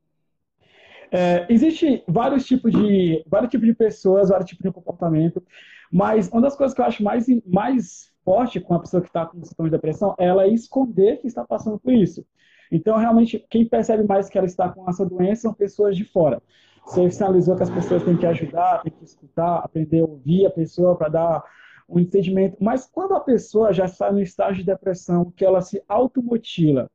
[1.11, 5.43] É, existe vários tipos de vários tipos de pessoas, vários tipos de comportamento,
[5.91, 9.25] mas uma das coisas que eu acho mais, mais forte com a pessoa que está
[9.25, 12.25] com sintomas de depressão é ela esconder que está passando por isso.
[12.71, 16.41] Então, realmente, quem percebe mais que ela está com essa doença são pessoas de fora.
[16.85, 20.51] Você sinalizou que as pessoas têm que ajudar, têm que escutar, aprender a ouvir a
[20.51, 21.43] pessoa para dar
[21.87, 22.57] um entendimento.
[22.59, 26.89] Mas quando a pessoa já está no estágio de depressão, que ela se automutila,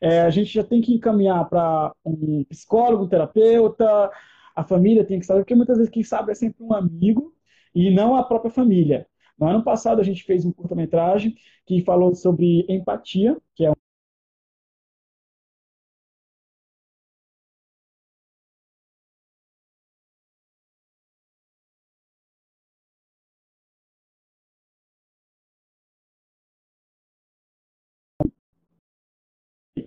[0.00, 4.10] é, a gente já tem que encaminhar para um psicólogo, um terapeuta,
[4.54, 7.32] a família tem que saber, porque muitas vezes quem sabe é sempre um amigo
[7.74, 9.06] e não a própria família.
[9.38, 11.34] No ano passado a gente fez um curta-metragem
[11.66, 13.72] que falou sobre empatia, que é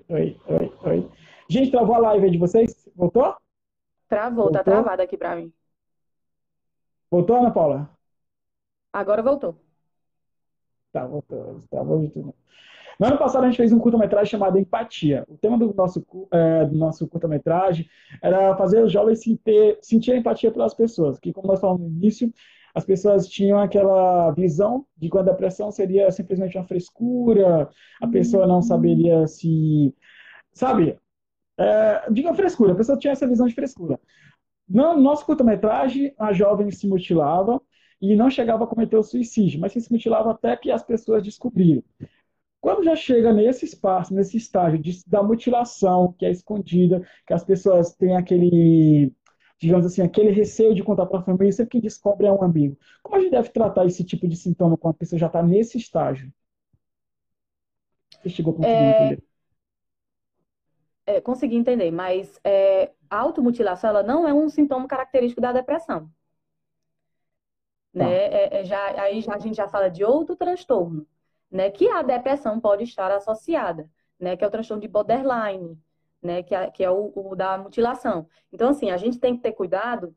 [0.09, 1.11] Oi, oi, oi.
[1.49, 2.87] Gente, travou a live aí de vocês?
[2.95, 3.35] Voltou?
[4.07, 4.63] Travou, tá Voltou?
[4.63, 5.51] tá travado aqui pra mim.
[7.11, 7.89] Voltou, Ana Paula?
[8.91, 9.55] Agora voltou.
[10.91, 11.59] Tá, voltou.
[11.69, 12.33] Travou de tudo.
[12.99, 15.23] No ano passado a gente fez um curta-metragem chamado Empatia.
[15.27, 17.87] O tema do nosso, é, do nosso curta-metragem
[18.21, 21.19] era fazer os jovens sentir, sentir empatia pelas pessoas.
[21.19, 22.33] Que, como nós falamos no início,
[22.77, 27.67] as pessoas tinham aquela visão de que a depressão seria simplesmente uma frescura,
[27.99, 29.95] a pessoa não saberia se.
[30.53, 30.95] Sabe?
[31.57, 33.99] É, diga frescura, a pessoa tinha essa visão de frescura.
[34.69, 37.59] No nosso curta-metragem, a jovem se mutilava
[37.99, 41.83] e não chegava a cometer o suicídio, mas se mutilava até que as pessoas descobriram.
[42.61, 47.43] Quando já chega nesse espaço, nesse estágio de, da mutilação, que é escondida, que as
[47.43, 49.11] pessoas têm aquele
[49.57, 52.77] digamos assim, aquele receio de contar para a família, sempre que descobre é um amigo.
[53.01, 55.77] Como a gente deve tratar esse tipo de sintoma quando a pessoa já está nesse
[55.77, 56.31] estágio?
[58.21, 59.05] Você chegou a conseguir é...
[59.05, 59.23] entender?
[61.05, 66.11] É, consegui entender, mas é, a automutilação ela não é um sintoma característico da depressão.
[67.93, 68.05] Tá.
[68.05, 68.13] Né?
[68.13, 71.07] É, é, já, aí já, a gente já fala de outro transtorno,
[71.49, 71.71] né?
[71.71, 73.89] que a depressão pode estar associada,
[74.19, 74.35] né?
[74.35, 75.81] que é o transtorno de borderline,
[76.27, 78.27] né, que é, que é o, o, da mutilação.
[78.51, 80.13] Então, assim, a gente tem que ter cuidado,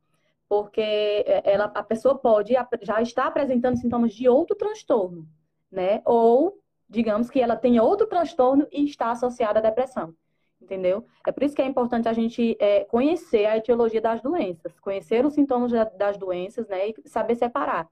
[0.49, 5.25] porque é, ela, a pessoa pode já estar apresentando sintomas de outro transtorno,
[5.71, 6.03] né?
[6.05, 10.13] Ou, digamos que ela tenha outro transtorno e está associada à depressão,
[10.61, 11.07] entendeu?
[11.25, 15.25] É por isso que é importante a gente é, conhecer a etiologia das doenças, conhecer
[15.25, 17.89] os sintomas das doenças, né, e saber separar.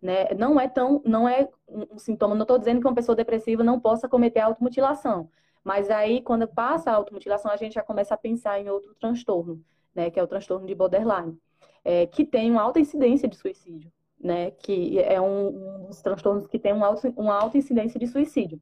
[0.00, 0.32] Né?
[0.38, 3.78] Não é tão, não é um sintoma, não estou dizendo que uma pessoa depressiva não
[3.78, 5.28] possa cometer automutilação,
[5.68, 9.62] mas aí, quando passa a automutilação, a gente já começa a pensar em outro transtorno,
[9.94, 10.10] né?
[10.10, 11.38] Que é o transtorno de borderline,
[11.84, 14.50] é, que tem uma alta incidência de suicídio, né?
[14.52, 18.58] Que é um, um dos transtornos que tem uma alta, uma alta incidência de suicídio,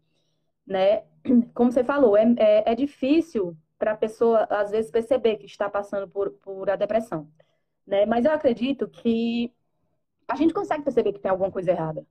[0.66, 1.04] né?
[1.54, 5.70] Como você falou, é, é, é difícil para a pessoa, às vezes, perceber que está
[5.70, 7.30] passando por, por a depressão,
[7.86, 8.04] né?
[8.04, 9.54] Mas eu acredito que
[10.28, 12.04] a gente consegue perceber que tem alguma coisa errada,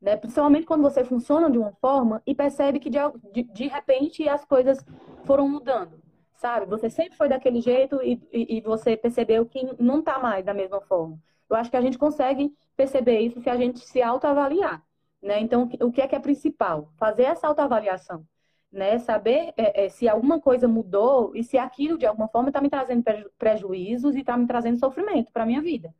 [0.00, 0.16] né?
[0.16, 2.98] Principalmente quando você funciona de uma forma e percebe que de,
[3.32, 4.84] de, de repente as coisas
[5.24, 6.00] foram mudando,
[6.34, 6.66] sabe?
[6.66, 10.54] Você sempre foi daquele jeito e, e, e você percebeu que não está mais da
[10.54, 11.18] mesma forma.
[11.50, 14.82] Eu acho que a gente consegue perceber isso se a gente se autoavaliar,
[15.22, 15.40] né?
[15.40, 16.92] Então, o que é que é principal?
[16.96, 18.24] Fazer essa autoavaliação,
[18.70, 18.98] né?
[18.98, 22.70] Saber é, é, se alguma coisa mudou e se aquilo, de alguma forma, está me
[22.70, 23.02] trazendo
[23.38, 25.92] prejuízos e está me trazendo sofrimento para minha vida,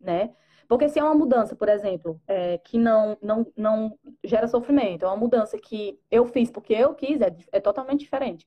[0.00, 0.34] né?
[0.68, 5.08] Porque se é uma mudança, por exemplo, é, que não, não, não gera sofrimento, é
[5.08, 8.46] uma mudança que eu fiz porque eu quis, é, é totalmente diferente.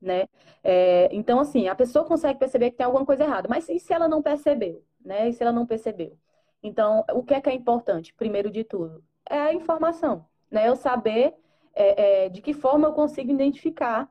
[0.00, 0.28] Né?
[0.62, 3.92] É, então, assim, a pessoa consegue perceber que tem alguma coisa errada, mas e se
[3.92, 4.84] ela não percebeu?
[5.04, 5.28] Né?
[5.28, 6.16] E se ela não percebeu?
[6.62, 9.04] Então, o que é que é importante, primeiro de tudo?
[9.28, 10.68] É a informação, né?
[10.68, 11.34] Eu saber
[11.74, 14.10] é, é, de que forma eu consigo identificar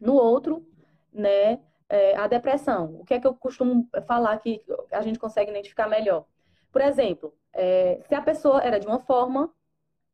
[0.00, 0.66] no outro,
[1.12, 2.96] né, é, a depressão.
[3.00, 6.26] O que é que eu costumo falar que a gente consegue identificar melhor?
[6.74, 9.48] Por exemplo, é, se a pessoa era de uma forma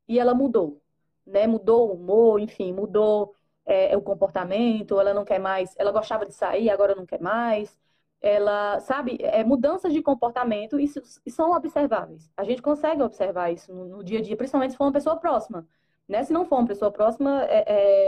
[0.07, 0.83] e ela mudou,
[1.27, 1.46] né?
[1.46, 6.35] Mudou o humor, enfim, mudou é, o comportamento, ela não quer mais, ela gostava de
[6.35, 7.79] sair, agora não quer mais.
[8.20, 12.31] Ela, sabe, é, mudanças de comportamento isso, são observáveis.
[12.37, 15.16] A gente consegue observar isso no, no, dia a dia, principalmente se for uma pessoa
[15.16, 15.66] próxima.
[16.07, 16.23] Né?
[16.25, 17.64] Se não for uma pessoa próxima, é,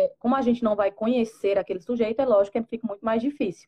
[0.07, 3.23] é, como a gente não vai conhecer aquele sujeito, é lógico que fica muito mais
[3.23, 3.67] difícil.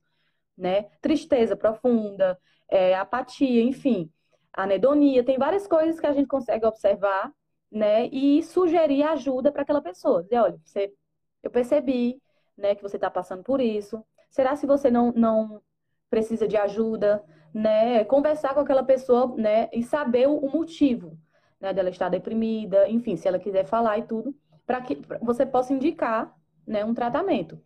[0.57, 0.83] Né?
[1.01, 4.11] Tristeza profunda, é, apatia, enfim,
[4.55, 7.33] anedonia, tem várias coisas que a gente consegue observar
[7.75, 8.07] né?
[8.07, 10.23] E sugerir ajuda para aquela pessoa.
[10.23, 10.95] Dizer, olha, você,
[11.43, 12.23] eu percebi,
[12.57, 14.03] né, que você está passando por isso.
[14.31, 15.61] Será se você não, não
[16.09, 18.05] precisa de ajuda, né?
[18.05, 19.69] Conversar com aquela pessoa, né?
[19.73, 21.19] E saber o, motivo,
[21.61, 21.73] né?
[21.73, 26.33] Dela estar deprimida, enfim, se ela quiser falar e tudo, para que você possa indicar,
[26.65, 26.85] né?
[26.85, 27.61] Um tratamento.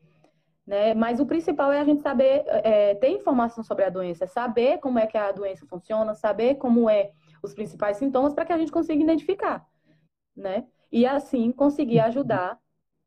[0.69, 0.93] Né?
[0.93, 4.99] Mas o principal é a gente saber, é, ter informação sobre a doença, saber como
[4.99, 7.11] é que a doença funciona, saber como é
[7.43, 9.67] os principais sintomas para que a gente consiga identificar
[10.39, 10.65] né?
[10.91, 12.59] E assim conseguir ajudar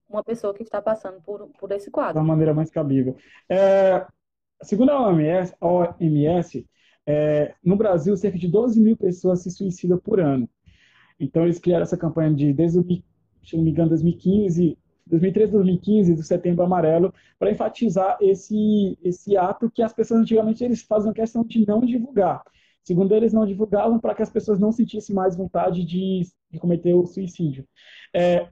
[0.08, 2.16] uma pessoa que está passando por, por esse quadro.
[2.16, 3.16] Da maneira mais cabível.
[3.50, 4.06] É,
[4.62, 6.68] segundo a OMS, a OMS
[7.08, 10.48] é, no Brasil, cerca de 12 mil pessoas se suicidam por ano.
[11.20, 12.80] Então, eles criaram essa campanha de, desde,
[13.44, 14.78] se não me engano, 2015,
[15.12, 20.82] 2013, 2015, do Setembro Amarelo, para enfatizar esse, esse ato que as pessoas antigamente eles
[20.82, 22.42] fazem questão de não divulgar.
[22.84, 26.94] Segundo eles, não divulgavam para que as pessoas não sentissem mais vontade de, de cometer
[26.96, 27.68] o suicídio.
[28.14, 28.48] É,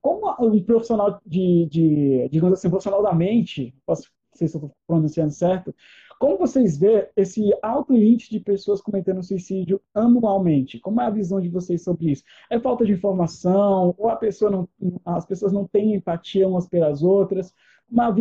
[0.00, 4.56] como um profissional de, de, digamos assim, um profissional da mente, posso não sei se
[4.56, 5.74] estou pronunciando certo,
[6.18, 10.80] como vocês vê esse alto índice de pessoas cometendo suicídio anualmente?
[10.80, 12.24] Como é a visão de vocês sobre isso?
[12.50, 13.94] É falta de informação?
[13.96, 14.68] Ou pessoa não,
[15.04, 17.54] as pessoas não têm empatia umas pelas outras?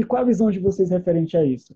[0.08, 1.76] Qual a visão de vocês referente a isso?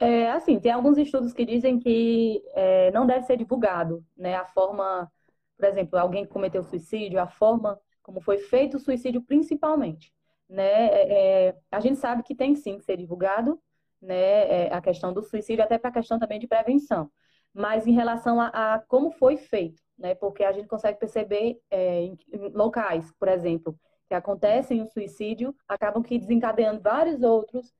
[0.00, 4.36] É, assim, tem alguns estudos que dizem que é, não deve ser divulgado, né?
[4.36, 5.10] A forma,
[5.56, 10.12] por exemplo, alguém que cometeu suicídio, a forma como foi feito o suicídio, principalmente,
[10.48, 10.86] né?
[10.86, 13.60] É, é a gente sabe que tem sim que ser divulgado,
[14.00, 14.66] né?
[14.66, 17.10] É, a questão do suicídio, até para a questão também de prevenção.
[17.52, 20.14] Mas em relação a, a, como foi feito, né?
[20.14, 25.54] Porque a gente consegue perceber é, em, em locais, por exemplo, que acontecem o suicídio,
[25.68, 27.72] acabam que desencadeando vários outros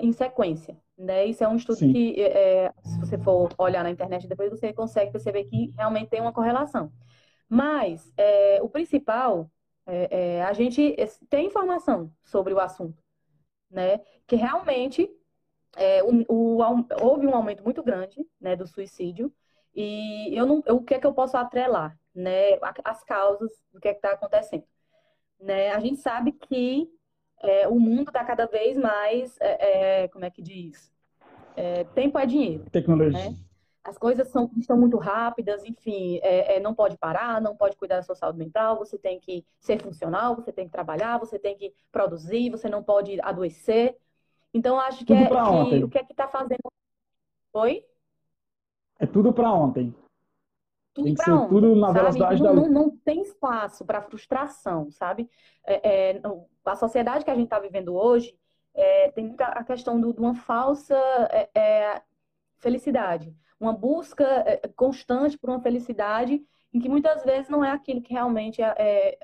[0.00, 0.76] em sequência.
[0.96, 1.26] Né?
[1.26, 1.92] Isso é um estudo Sim.
[1.92, 6.20] que, é, se você for olhar na internet depois, você consegue perceber que realmente tem
[6.20, 6.90] uma correlação.
[7.48, 9.50] Mas é, o principal,
[9.86, 10.96] é, é a gente
[11.28, 13.02] tem informação sobre o assunto,
[13.70, 14.00] né?
[14.26, 15.10] Que realmente
[15.76, 16.58] é, o, o,
[17.00, 19.32] houve um aumento muito grande né, do suicídio
[19.74, 22.58] e eu não, eu, o que é que eu posso atrelar, né?
[22.84, 24.64] As causas do que é está acontecendo.
[25.40, 25.72] Né?
[25.72, 26.88] A gente sabe que
[27.42, 30.92] é, o mundo está cada vez mais, é, é, como é que diz?
[31.56, 32.64] É, tempo é dinheiro.
[32.70, 33.30] Tecnologia.
[33.30, 33.36] Né?
[33.82, 38.02] As coisas são, estão muito rápidas, enfim, é, não pode parar, não pode cuidar da
[38.02, 41.74] sua saúde mental, você tem que ser funcional, você tem que trabalhar, você tem que
[41.92, 43.94] produzir, você não pode adoecer.
[44.54, 46.60] Então, acho que, é, que o que é que está fazendo.
[47.52, 47.84] Oi?
[49.00, 49.92] É tudo para ontem.
[50.94, 52.60] Tudo tem que ser ontem, tudo na velocidade não, da...
[52.60, 55.28] não, não tem espaço para frustração, sabe?
[55.66, 56.22] É, é,
[56.64, 58.38] a sociedade que a gente está vivendo hoje
[58.72, 60.96] é, tem muita a questão do, de uma falsa
[61.32, 62.02] é, é,
[62.58, 66.40] felicidade, uma busca é, constante por uma felicidade
[66.72, 68.74] em que muitas vezes não é aquilo que realmente a,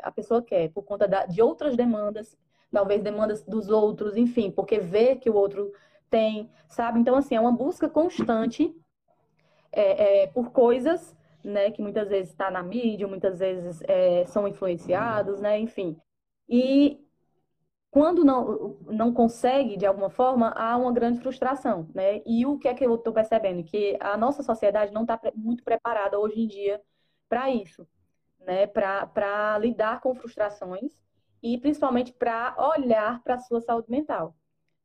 [0.02, 2.36] a pessoa quer, por conta da, de outras demandas,
[2.70, 5.72] talvez demandas dos outros, enfim, porque vê que o outro
[6.08, 7.00] tem, sabe?
[7.00, 8.74] Então, assim, é uma busca constante
[10.34, 15.58] por coisas né, que muitas vezes está na mídia, muitas vezes é, são influenciados, né,
[15.58, 15.96] enfim.
[16.48, 17.00] E
[17.90, 22.22] quando não, não consegue, de alguma forma, há uma grande frustração, né?
[22.24, 23.64] E o que é que eu estou percebendo?
[23.64, 26.80] Que a nossa sociedade não está muito preparada hoje em dia
[27.28, 27.86] para isso,
[28.40, 28.66] né?
[28.68, 30.96] Para lidar com frustrações
[31.42, 34.34] e principalmente para olhar para a sua saúde mental,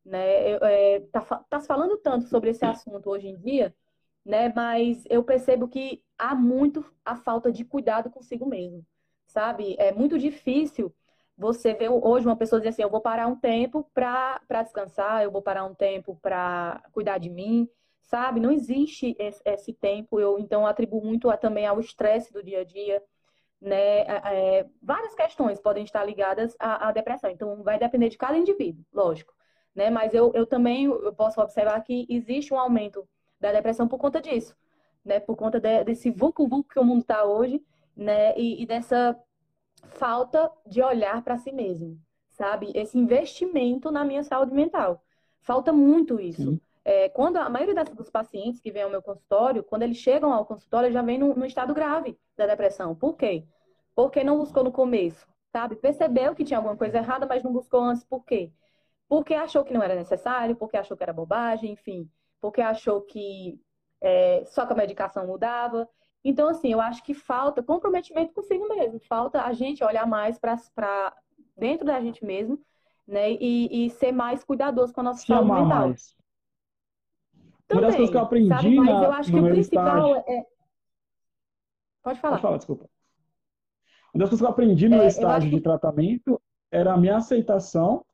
[0.06, 0.52] né?
[0.62, 3.76] É, tá, tá se falando tanto sobre esse assunto hoje em dia
[4.26, 4.52] né?
[4.54, 8.84] Mas eu percebo que há muito a falta de cuidado consigo mesmo,
[9.28, 9.76] sabe?
[9.78, 10.94] É muito difícil
[11.38, 15.32] você ver hoje uma pessoa dizer assim, eu vou parar um tempo para descansar, eu
[15.32, 17.70] vou parar um tempo para cuidar de mim,
[18.02, 18.40] sabe?
[18.40, 20.20] Não existe esse, esse tempo.
[20.20, 23.04] Eu então atribuo muito a, também ao estresse do dia a dia,
[23.62, 24.02] né?
[24.02, 27.30] É, várias questões podem estar ligadas à, à, depressão.
[27.30, 29.34] Então vai depender de cada indivíduo, lógico,
[29.74, 29.90] né?
[29.90, 33.08] Mas eu, eu também eu posso observar que existe um aumento
[33.40, 34.56] da depressão por conta disso,
[35.04, 35.20] né?
[35.20, 37.64] Por conta de, desse vulco-vulco que o mundo está hoje,
[37.96, 38.38] né?
[38.38, 39.18] E, e, dessa
[39.84, 42.00] falta de olhar para si mesmo,
[42.32, 42.72] sabe?
[42.76, 45.02] Esse investimento na minha saúde mental.
[45.42, 46.60] Falta muito isso.
[46.88, 50.32] É, quando a maioria das, dos pacientes que vêm ao meu consultório, quando eles chegam
[50.32, 52.96] ao consultório, já vem no estado grave da depressão.
[52.96, 53.44] Por quê?
[53.96, 55.28] Por que não buscou no começo?
[55.52, 55.76] Sabe?
[55.76, 58.04] Percebeu que tinha alguma coisa errada, mas não buscou antes.
[58.04, 58.52] Por quê?
[59.10, 62.10] Porque achou que não era necessário, porque achou que era bobagem, enfim.
[62.40, 63.60] Porque achou que
[64.02, 65.90] é, só com a medicação mudava.
[66.24, 69.00] Então, assim, eu acho que falta comprometimento consigo mesmo.
[69.00, 71.16] Falta a gente olhar mais para
[71.58, 72.60] dentro da gente mesmo,
[73.08, 73.32] né?
[73.32, 75.88] E, e, ser mais cuidadoso com a nossa Se saúde mental.
[75.88, 76.16] Mais.
[77.68, 78.76] Também, Uma das coisas que eu aprendi sabe?
[78.76, 80.24] Mas eu acho que o principal estágio...
[80.28, 80.46] é...
[82.04, 82.34] Pode falar.
[82.34, 82.90] Pode falar, desculpa.
[84.14, 85.56] Uma das coisas que eu aprendi no é, estágio que...
[85.56, 88.06] de tratamento era a minha aceitação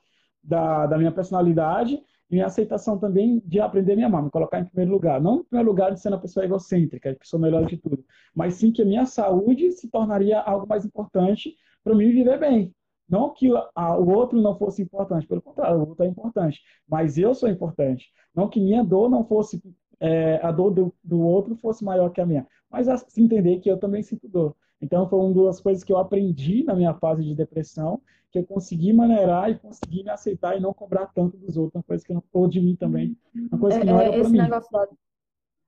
[0.43, 4.59] da, da minha personalidade e minha aceitação também de aprender a me amar, me colocar
[4.59, 5.21] em primeiro lugar.
[5.21, 8.55] Não em primeiro lugar de ser uma pessoa egocêntrica, que sou melhor de tudo, mas
[8.55, 12.73] sim que a minha saúde se tornaria algo mais importante para mim viver bem.
[13.11, 17.17] Não que a, o outro não fosse importante, pelo contrário, o outro é importante, mas
[17.17, 18.09] eu sou importante.
[18.33, 19.61] Não que minha dor não fosse,
[19.99, 23.59] é, a dor do, do, outro fosse maior que a minha, mas a, se entender
[23.59, 24.55] que eu também sinto dor.
[24.81, 28.45] Então, foi uma das coisas que eu aprendi na minha fase de depressão, que eu
[28.45, 32.13] consegui maneirar e consegui me aceitar e não cobrar tanto dos outros, uma coisa que
[32.13, 33.17] não, ou de mim também,
[33.51, 34.41] uma coisa que não é, era esse mim.
[34.41, 34.87] Negócio da,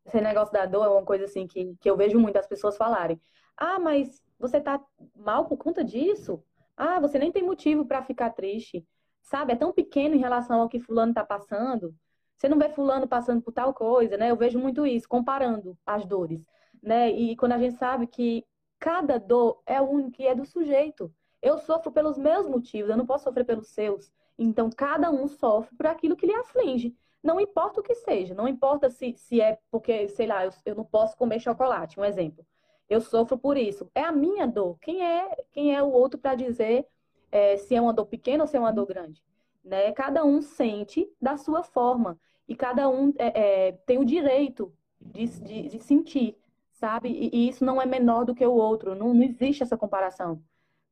[0.06, 3.20] esse negócio da dor é uma coisa assim que, que eu vejo muitas pessoas falarem.
[3.58, 4.82] Ah, mas você tá
[5.14, 6.42] mal por conta disso?
[6.78, 8.86] Ah, você nem tem motivo para ficar triste.
[9.22, 9.54] Sabe?
[9.54, 11.96] É tão pequeno em relação ao que fulano está passando.
[12.36, 14.32] Você não vê fulano passando por tal coisa, né?
[14.32, 16.46] Eu vejo muito isso, comparando as dores,
[16.82, 17.10] né?
[17.12, 18.46] E quando a gente sabe que
[18.80, 21.14] cada dor é única e é do sujeito.
[21.42, 24.12] Eu sofro pelos meus motivos, eu não posso sofrer pelos seus.
[24.38, 26.96] Então, cada um sofre por aquilo que lhe aflige.
[27.22, 30.76] Não importa o que seja, não importa se, se é porque, sei lá, eu, eu
[30.76, 32.46] não posso comer chocolate, um exemplo
[32.94, 33.90] eu sofro por isso.
[33.96, 34.78] É a minha dor.
[34.80, 36.86] Quem é, quem é o outro para dizer
[37.32, 39.24] é, se é uma dor pequena ou se é uma dor grande?
[39.64, 39.92] Né?
[39.94, 45.26] Cada um sente da sua forma e cada um é, é, tem o direito de,
[45.40, 46.38] de, de sentir,
[46.72, 47.10] sabe?
[47.10, 48.96] E, e, isso não é menor do que o outro.
[48.96, 50.44] Não, não existe essa comparação,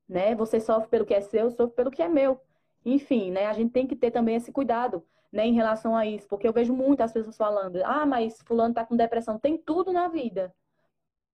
[0.08, 0.36] né?
[0.36, 2.40] Você sofre pelo que é seu, eu sofro pelo que é meu.
[2.86, 3.46] Enfim, né?
[3.48, 6.54] A gente tem que ter também esse cuidado, né, em relação a isso, porque eu
[6.54, 10.54] vejo muitas pessoas falando: "Ah, mas fulano tá com depressão, tem tudo na vida"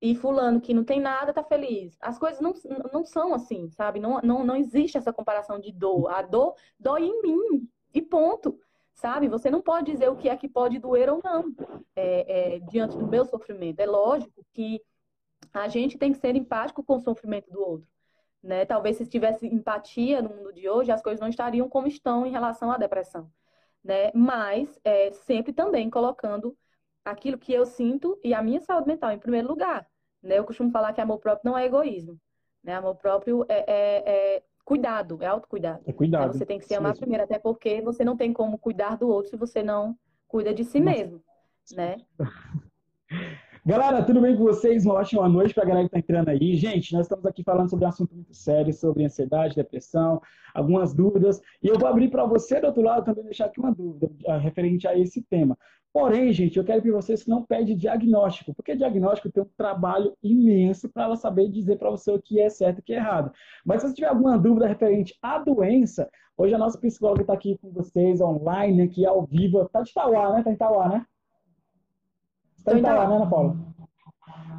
[0.02, 1.98] e fulano que não tem nada tá feliz.
[2.00, 2.54] As coisas não,
[2.94, 4.00] não são assim, sabe?
[4.00, 6.10] Não, não, não existe essa comparação de dor.
[6.12, 8.60] A dor dói em mim e ponto,
[8.94, 9.28] sabe?
[9.28, 11.54] Você não pode dizer o que é que pode doer ou não
[11.96, 13.80] é, é, diante do meu sofrimento.
[13.80, 14.82] É lógico que
[15.54, 17.88] a gente tem que ser empático com o sofrimento do outro.
[18.42, 18.66] Né?
[18.66, 22.32] Talvez se tivesse empatia no mundo de hoje, as coisas não estariam como estão em
[22.32, 23.30] relação à depressão.
[23.84, 24.12] Né?
[24.14, 26.56] Mas é, sempre também colocando
[27.12, 29.88] aquilo que eu sinto e a minha saúde mental em primeiro lugar.
[30.22, 30.38] Né?
[30.38, 32.20] Eu costumo falar que amor próprio não é egoísmo.
[32.64, 32.76] Né?
[32.76, 35.82] Amor próprio é, é, é cuidado, é autocuidado.
[35.86, 36.34] É cuidado.
[36.34, 39.32] Você tem que se amar primeiro, até porque você não tem como cuidar do outro
[39.32, 41.24] se você não cuida de si mesmo,
[41.74, 41.98] né?
[43.68, 44.86] Galera, tudo bem com vocês?
[44.86, 46.56] Uma ótima noite para a galera que está entrando aí.
[46.56, 50.22] Gente, nós estamos aqui falando sobre um assunto muito sério, sobre ansiedade, depressão,
[50.56, 51.42] algumas dúvidas.
[51.62, 54.88] E eu vou abrir para você do outro lado também deixar aqui uma dúvida referente
[54.88, 55.58] a esse tema.
[55.92, 60.88] Porém, gente, eu quero que vocês não pede diagnóstico, porque diagnóstico tem um trabalho imenso
[60.88, 63.34] para ela saber dizer para você o que é certo e o que é errado.
[63.66, 67.58] Mas se você tiver alguma dúvida referente à doença, hoje a nossa psicóloga está aqui
[67.58, 69.62] com vocês online, aqui ao vivo.
[69.64, 70.40] Está de Itauá, né?
[70.40, 71.06] Está em Itauá, né?
[72.68, 73.56] Está em Itauá, né, Ana Paula?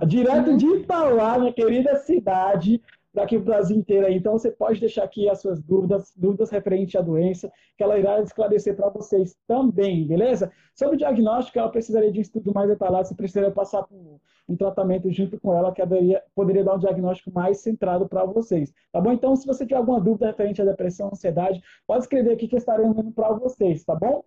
[0.06, 2.80] Direto de Itauá, minha querida cidade,
[3.12, 4.16] daqui o Brasil inteiro aí.
[4.16, 8.18] Então você pode deixar aqui as suas dúvidas, dúvidas referentes à doença, que ela irá
[8.20, 10.50] esclarecer para vocês também, beleza?
[10.74, 14.56] Sobre o diagnóstico, ela precisaria de um estudo mais detalhado, você precisaria passar por um
[14.56, 18.98] tratamento junto com ela, que poderia, poderia dar um diagnóstico mais centrado para vocês, tá
[19.02, 19.12] bom?
[19.12, 22.58] Então, se você tiver alguma dúvida referente à depressão, ansiedade, pode escrever aqui que eu
[22.58, 24.24] estarei mandando para vocês, tá bom?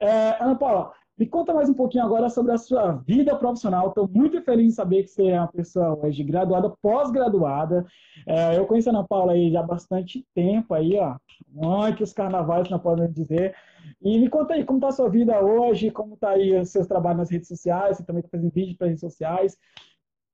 [0.00, 3.88] É, Ana Paula, me conta mais um pouquinho agora sobre a sua vida profissional.
[3.88, 7.86] Estou muito feliz em saber que você é uma pessoa hoje graduada, pós-graduada.
[8.26, 11.16] É, eu conheço a Ana Paula aí já há bastante tempo aí, ó.
[11.48, 13.54] Muitos carnavais, não podem dizer.
[14.00, 16.86] E me conta aí como está a sua vida hoje, como está aí os seus
[16.86, 19.56] trabalhos nas redes sociais, você também está fazendo vídeo para redes sociais.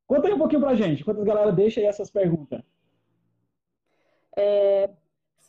[0.07, 2.62] Conta aí um pouquinho para a gente, quantas galera deixa aí essas perguntas.
[4.36, 4.88] É,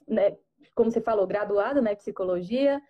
[0.08, 0.36] né,
[0.76, 2.82] como você falou, graduada né, psicologia,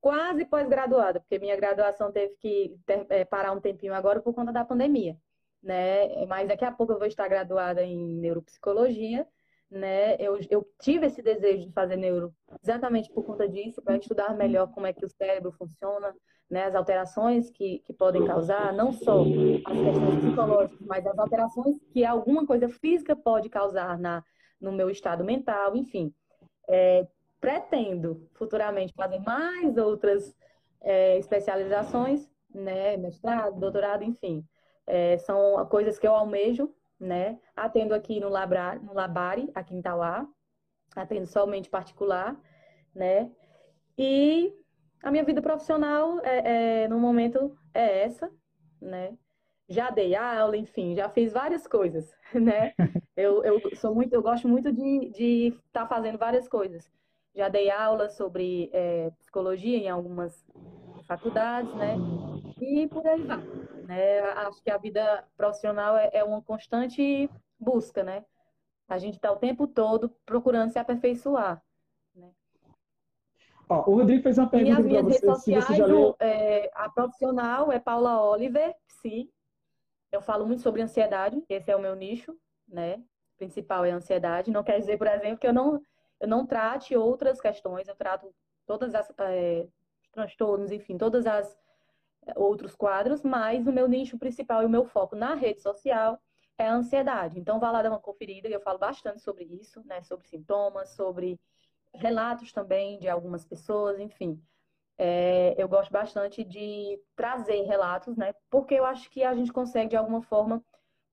[0.00, 4.52] quase pós-graduada, porque minha graduação teve que ter, é, parar um tempinho agora por conta
[4.52, 5.16] da pandemia,
[5.62, 6.24] né?
[6.26, 9.26] Mas daqui a pouco eu vou estar graduada em neuropsicologia,
[9.70, 10.14] né?
[10.16, 14.68] Eu, eu tive esse desejo de fazer neuro exatamente por conta disso, para estudar melhor
[14.72, 16.14] como é que o cérebro funciona,
[16.48, 16.64] né?
[16.64, 22.04] As alterações que, que podem causar, não só as questões psicológicas, mas as alterações que
[22.04, 24.22] alguma coisa física pode causar na,
[24.60, 26.14] no meu estado mental, enfim.
[26.68, 27.06] É,
[27.40, 30.34] pretendo futuramente fazer mais outras
[30.80, 34.44] é, especializações, né, mestrado, doutorado, enfim.
[34.86, 37.38] É, são coisas que eu almejo, né?
[37.54, 40.26] Atendo aqui no, Labra, no Labari, aqui em Tauá,
[40.94, 42.40] atendo somente particular,
[42.94, 43.30] né?
[43.98, 44.52] E
[45.02, 48.30] a minha vida profissional, é, é, no momento, é essa,
[48.80, 49.16] né?
[49.68, 52.72] Já dei aula, enfim, já fiz várias coisas, né?
[53.16, 56.90] Eu, eu sou muito, eu gosto muito de estar tá fazendo várias coisas.
[57.36, 60.44] Já dei aula sobre é, psicologia em algumas
[61.06, 61.96] faculdades, né?
[62.60, 63.38] E por aí vai.
[63.84, 64.20] Né?
[64.20, 68.24] Acho que a vida profissional é, é uma constante busca, né?
[68.88, 71.62] A gente está o tempo todo procurando se aperfeiçoar.
[72.14, 72.30] Né?
[73.68, 74.96] Ó, o Rodrigo fez uma pergunta para você.
[74.96, 76.16] Redes sociais, você leu...
[76.20, 79.28] é, a profissional é Paula Oliver, sim.
[80.10, 82.34] Eu falo muito sobre ansiedade, esse é o meu nicho,
[82.66, 82.96] né?
[83.34, 84.50] O principal é a ansiedade.
[84.50, 85.82] Não quer dizer, por exemplo, que eu não,
[86.20, 88.34] eu não trate outras questões, eu trato
[88.66, 89.66] todas as é,
[90.12, 91.56] transtornos, enfim, todas as
[92.26, 96.20] é, outros quadros, mas o meu nicho principal e o meu foco na rede social
[96.58, 97.38] é a ansiedade.
[97.38, 100.02] Então, vá lá dar uma conferida, eu falo bastante sobre isso, né?
[100.02, 101.38] Sobre sintomas, sobre
[101.94, 104.40] relatos também de algumas pessoas, enfim.
[104.98, 108.34] É, eu gosto bastante de trazer relatos, né?
[108.50, 110.64] Porque eu acho que a gente consegue, de alguma forma,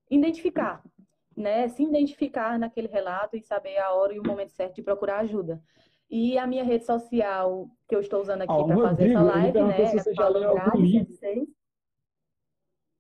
[0.10, 0.82] identificar,
[1.36, 1.68] né?
[1.68, 5.62] Se identificar naquele relato e saber a hora e o momento certo de procurar ajuda.
[6.10, 9.86] E a minha rede social que eu estou usando aqui para fazer essa live, né?
[9.86, 11.08] Se você já leu algum livro.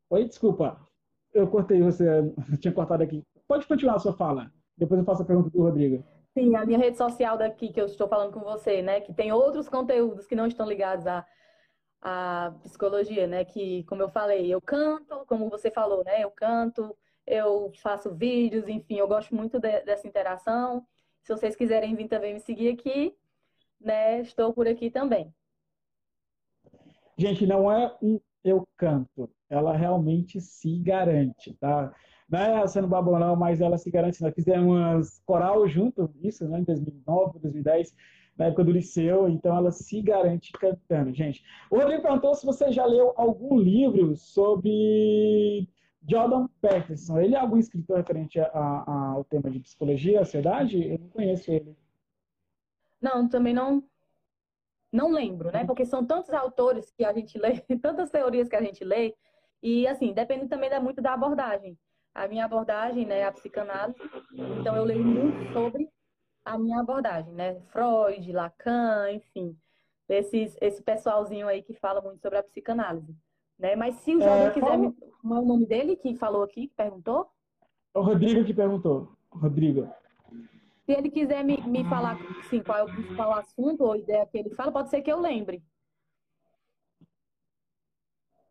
[0.10, 0.80] Oi, desculpa.
[1.34, 2.06] Eu cortei você,
[2.62, 3.24] tinha cortado aqui.
[3.48, 4.52] Pode continuar a sua fala.
[4.78, 6.04] Depois eu faço a pergunta do Rodrigo.
[6.34, 9.02] Sim, a minha rede social daqui que eu estou falando com você, né?
[9.02, 11.26] Que tem outros conteúdos que não estão ligados à,
[12.02, 13.46] à psicologia, né?
[13.46, 16.24] Que, como eu falei, eu canto, como você falou, né?
[16.24, 20.86] Eu canto, eu faço vídeos, enfim, eu gosto muito de, dessa interação.
[21.21, 23.15] Se vocês quiserem vir também me seguir aqui,
[23.80, 24.21] né?
[24.21, 25.34] Estou por aqui também.
[27.17, 31.93] Gente, não é um eu canto, ela realmente se garante, tá?
[32.30, 34.21] Não é sendo babonão, mas ela se garante.
[34.21, 37.95] Nós fizemos coral junto, isso, né, em 2009, 2010,
[38.38, 41.43] na época do liceu, então ela se garante cantando, gente.
[41.69, 45.69] O Rodrigo perguntou se você já leu algum livro sobre
[46.08, 47.20] Jordan Peterson.
[47.20, 50.88] Ele é algum escritor referente a, a, ao tema de psicologia, ansiedade?
[50.88, 51.76] Eu não conheço ele.
[53.01, 53.84] Não, também não
[54.91, 55.66] não lembro, né?
[55.66, 59.16] Porque são tantos autores que a gente lê, tantas teorias que a gente lê,
[59.62, 61.78] e assim, depende também da, muito da abordagem.
[62.14, 63.97] A minha abordagem né, é a psicanálise,
[64.60, 65.89] então eu leio muito sobre
[66.45, 67.60] a minha abordagem, né?
[67.72, 69.58] Freud, Lacan, enfim,
[70.08, 73.16] esses, esse pessoalzinho aí que fala muito sobre a psicanálise.
[73.58, 73.76] Né?
[73.76, 74.91] Mas se o Jordan é, quiser me.
[75.22, 77.30] Qual é o nome dele que falou aqui, que perguntou?
[77.93, 79.16] O Rodrigo que perguntou.
[79.32, 79.88] Rodrigo.
[80.86, 82.18] Se ele quiser me, me falar
[82.49, 85.20] sim, qual é o principal assunto ou ideia que ele fala, pode ser que eu
[85.20, 85.64] lembre.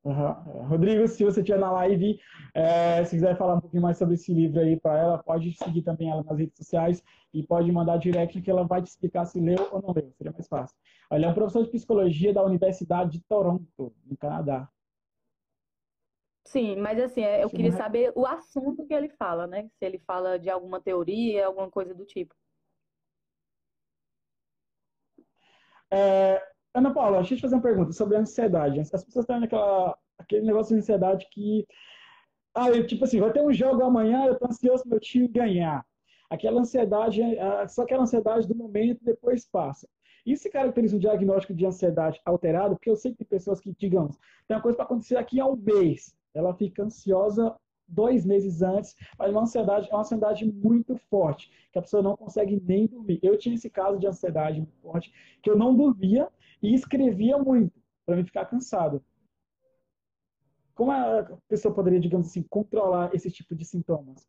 [0.05, 0.67] Uhum.
[0.67, 2.19] Rodrigo, se você estiver na live,
[2.55, 5.83] é, se quiser falar um pouquinho mais sobre esse livro aí para ela, pode seguir
[5.83, 9.41] também ela nas redes sociais e pode mandar direct que ela vai te explicar se
[9.41, 10.77] leu ou não leu, seria mais fácil.
[11.11, 14.69] Ele é um professor de psicologia da Universidade de Toronto, no Canadá.
[16.53, 19.71] Sim, mas assim, é, eu queria saber o assunto que ele fala, né?
[19.79, 22.35] Se ele fala de alguma teoria, alguma coisa do tipo.
[25.91, 28.79] É, Ana Paula, deixa eu te fazer uma pergunta sobre a ansiedade.
[28.81, 31.67] As pessoas têm aquela, aquele negócio de ansiedade que.
[32.55, 35.87] Ah, eu, tipo assim, vai ter um jogo amanhã, eu tô ansioso meu time ganhar.
[36.29, 37.23] Aquela ansiedade,
[37.71, 39.89] só aquela ansiedade do momento, depois passa.
[40.27, 44.19] Isso caracteriza um diagnóstico de ansiedade alterado, porque eu sei que tem pessoas que, digamos,
[44.47, 47.55] tem uma coisa para acontecer aqui a um mês ela fica ansiosa
[47.87, 52.17] dois meses antes, mas uma ansiedade é uma ansiedade muito forte, que a pessoa não
[52.17, 53.21] consegue nem dormir.
[53.23, 55.13] Eu tinha esse caso de ansiedade muito forte,
[55.43, 56.29] que eu não dormia
[56.63, 59.05] e escrevia muito, para me ficar cansado.
[60.75, 64.27] Como a pessoa poderia, digamos assim, controlar esse tipo de sintomas?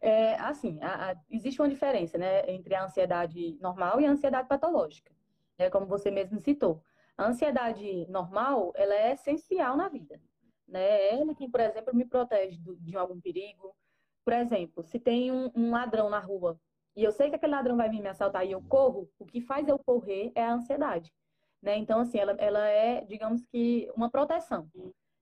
[0.00, 4.48] É, assim, a, a, existe uma diferença né, entre a ansiedade normal e a ansiedade
[4.48, 5.12] patológica,
[5.58, 6.82] né, como você mesmo citou.
[7.20, 10.18] A ansiedade normal, ela é essencial na vida.
[10.66, 10.80] Né?
[10.80, 13.76] É ela que, por exemplo, me protege de algum perigo.
[14.24, 16.58] Por exemplo, se tem um, um ladrão na rua
[16.96, 19.42] e eu sei que aquele ladrão vai vir me assaltar e eu corro, o que
[19.42, 21.12] faz eu correr é a ansiedade.
[21.60, 21.76] Né?
[21.76, 24.66] Então, assim, ela, ela é, digamos que, uma proteção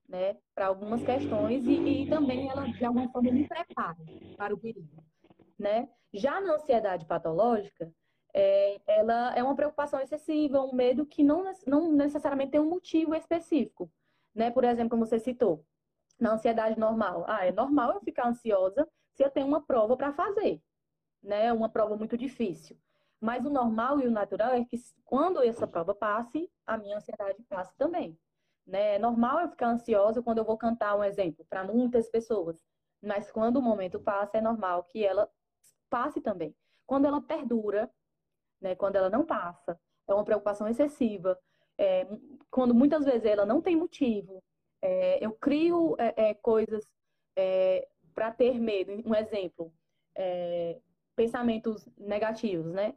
[0.07, 3.97] né, para algumas questões e, e, também ela, de alguma forma, me prepara
[4.37, 5.03] para o perigo.
[5.57, 5.89] Né?
[6.13, 7.91] Já na ansiedade patológica,
[8.33, 13.15] é, ela é uma preocupação excessiva, um medo que não, não necessariamente tem um motivo
[13.15, 13.91] específico.
[14.33, 14.51] Né?
[14.51, 15.65] Por exemplo, como você citou,
[16.19, 17.23] na ansiedade normal.
[17.27, 20.61] Ah, é normal eu ficar ansiosa se eu tenho uma prova para fazer,
[21.23, 21.51] né?
[21.53, 22.77] Uma prova muito difícil.
[23.19, 27.41] Mas o normal e o natural é que quando essa prova passe, a minha ansiedade
[27.43, 28.17] passe também.
[28.65, 28.95] Né?
[28.95, 32.63] É normal eu ficar ansiosa quando eu vou cantar um exemplo para muitas pessoas.
[33.01, 35.29] Mas quando o momento passa, é normal que ela
[35.89, 36.55] passe também.
[36.85, 37.91] Quando ela perdura,
[38.61, 41.39] né, quando ela não passa, é uma preocupação excessiva.
[41.77, 42.05] É,
[42.51, 44.43] quando muitas vezes ela não tem motivo,
[44.81, 46.85] é, eu crio é, é coisas
[47.35, 49.01] é, para ter medo.
[49.05, 49.73] Um exemplo,
[50.15, 50.79] é,
[51.15, 52.95] pensamentos negativos, né?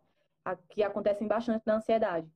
[0.70, 2.28] Que acontecem bastante na ansiedade.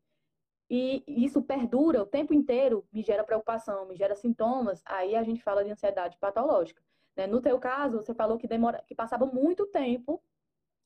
[0.68, 5.42] E isso perdura o tempo inteiro, me gera preocupação, me gera sintomas, aí a gente
[5.42, 6.82] fala de ansiedade patológica.
[7.16, 7.26] Né?
[7.26, 10.20] No teu caso, você falou que demora, que passava muito tempo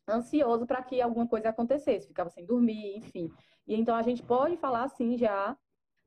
[0.09, 3.30] ansioso para que alguma coisa acontecesse, ficava sem dormir, enfim.
[3.66, 5.57] E então a gente pode falar assim já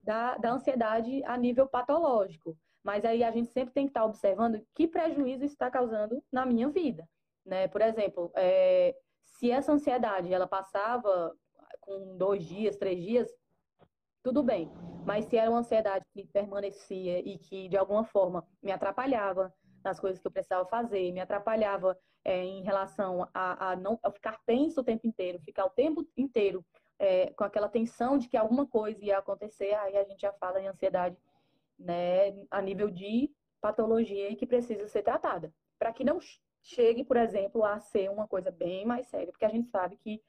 [0.01, 2.57] da, da ansiedade a nível patológico.
[2.83, 6.69] Mas aí a gente sempre tem que estar observando que prejuízo está causando na minha
[6.69, 7.07] vida.
[7.45, 7.67] Né?
[7.67, 11.33] Por exemplo, é, se essa ansiedade ela passava
[11.79, 13.33] com dois dias, três dias,
[14.21, 14.69] tudo bem.
[15.05, 19.99] Mas se era uma ansiedade que permanecia e que de alguma forma me atrapalhava nas
[19.99, 24.39] coisas que eu precisava fazer, me atrapalhava é, em relação a, a não a ficar
[24.45, 26.65] tenso o tempo inteiro, ficar o tempo inteiro
[26.97, 30.61] é, com aquela tensão de que alguma coisa ia acontecer, aí a gente já fala
[30.61, 31.17] em ansiedade
[31.77, 35.53] né, a nível de patologia e que precisa ser tratada.
[35.77, 36.19] Para que não
[36.61, 40.21] chegue, por exemplo, a ser uma coisa bem mais séria, porque a gente sabe que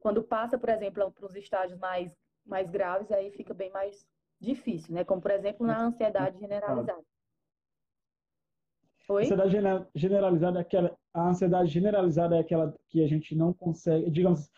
[0.00, 4.06] quando passa, por exemplo, para os estágios mais, mais graves, aí fica bem mais
[4.38, 5.04] difícil, né?
[5.04, 7.04] Como, por exemplo, na ansiedade generalizada.
[9.08, 9.22] Oi?
[9.22, 14.10] A ansiedade generalizada é aquela, a ansiedade generalizada é aquela que a gente não consegue,
[14.10, 14.50] digamos,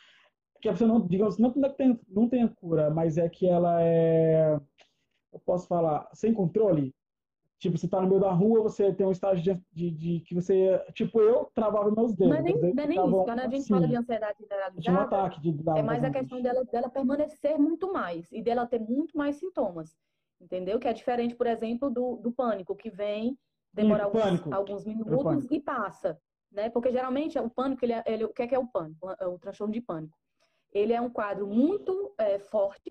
[0.60, 3.82] que a pessoa não, digamos, não, não, tem, não tem cura, mas é que ela
[3.82, 4.58] é,
[5.32, 6.94] eu posso falar, sem controle.
[7.58, 10.32] Tipo, você tá no meio da rua, você tem um estágio de, de, de que
[10.32, 12.28] você, tipo, eu travava meus dedos.
[12.28, 14.96] Não é nem, não é nem isso, quando a gente assim, fala de ansiedade generalizada,
[14.96, 18.78] um ataque de, é mais a questão dela, dela permanecer muito mais e dela ter
[18.78, 19.96] muito mais sintomas,
[20.40, 20.78] entendeu?
[20.78, 23.36] Que é diferente, por exemplo, do, do pânico, que vem,
[23.82, 26.20] demora alguns, alguns, minutos e passa,
[26.50, 26.68] né?
[26.70, 29.08] Porque geralmente o pânico, ele, é, ele, o que é, que é o pânico?
[29.08, 30.16] O transtorno de pânico.
[30.72, 32.90] Ele é um quadro muito é, forte,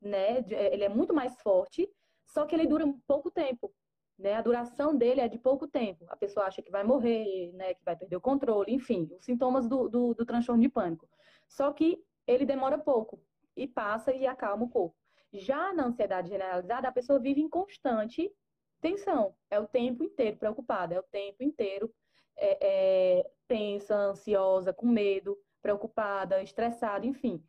[0.00, 0.44] né?
[0.48, 1.88] Ele é muito mais forte,
[2.26, 3.72] só que ele dura pouco tempo.
[4.18, 4.34] Né?
[4.34, 6.06] A duração dele é de pouco tempo.
[6.08, 7.74] A pessoa acha que vai morrer, né?
[7.74, 11.08] que vai perder o controle, enfim, os sintomas do, do, do transtorno de pânico.
[11.48, 13.20] Só que ele demora pouco
[13.56, 14.96] e passa e acalma o corpo.
[15.32, 18.32] Já na ansiedade generalizada, a pessoa vive em constante
[18.80, 19.34] tensão.
[19.50, 21.92] É o tempo inteiro preocupada, é o tempo inteiro
[22.36, 27.42] é, é, tensa, ansiosa, com medo, preocupada, estressada, enfim.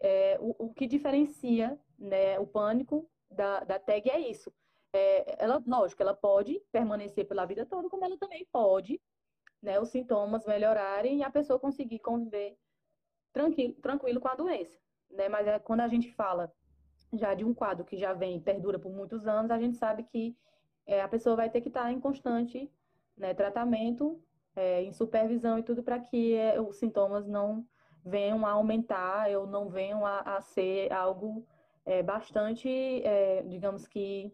[0.00, 4.52] É, o, o, que diferencia né, o pânico da, da TAG é isso
[4.92, 9.00] é, ela, lógico, ela pode permanecer pela vida toda, como ela também pode,
[9.62, 12.56] né, os sintomas melhorarem e a pessoa conseguir conviver
[13.32, 14.78] tranquilo, tranquilo com a doença,
[15.10, 15.28] né?
[15.28, 16.52] Mas é, quando a gente fala
[17.12, 20.36] já de um quadro que já vem, perdura por muitos anos, a gente sabe que
[20.92, 22.70] é, a pessoa vai ter que estar em constante
[23.16, 24.22] né, tratamento,
[24.54, 27.66] é, em supervisão e tudo para que é, os sintomas não
[28.04, 31.46] venham a aumentar ou não venham a, a ser algo
[31.86, 34.30] é, bastante, é, digamos que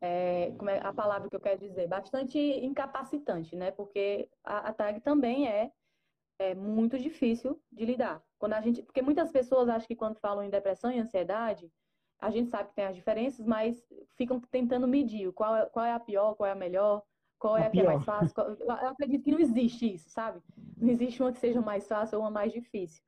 [0.00, 3.70] é, como é a palavra que eu quero dizer, bastante incapacitante, né?
[3.72, 5.72] Porque a, a tag também é,
[6.38, 8.22] é muito difícil de lidar.
[8.38, 11.70] Quando a gente, porque muitas pessoas acham que quando falam em depressão e ansiedade,
[12.22, 13.84] a gente sabe que tem as diferenças, mas
[14.16, 17.02] ficam tentando medir qual é, qual é a pior, qual é a melhor,
[17.36, 18.32] qual é a, a que é mais fácil.
[18.32, 18.48] Qual...
[18.48, 20.40] eu acredito que não existe isso, sabe?
[20.76, 23.02] Não existe uma que seja mais fácil ou uma mais difícil.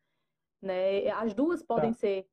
[0.61, 1.09] Né?
[1.13, 1.99] As duas podem tá.
[1.99, 2.27] ser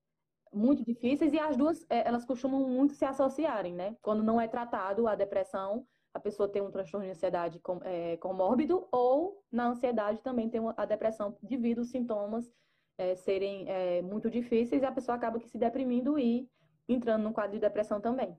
[0.52, 3.96] muito difíceis e as duas é, elas costumam muito se associarem, né?
[4.02, 8.18] Quando não é tratado a depressão, a pessoa tem um transtorno de ansiedade com, é,
[8.18, 12.52] comórbido ou na ansiedade também tem a depressão devido aos sintomas
[12.98, 16.50] é, serem é, muito difíceis e a pessoa acaba que se deprimindo e
[16.94, 18.38] entrando no quadro de depressão também.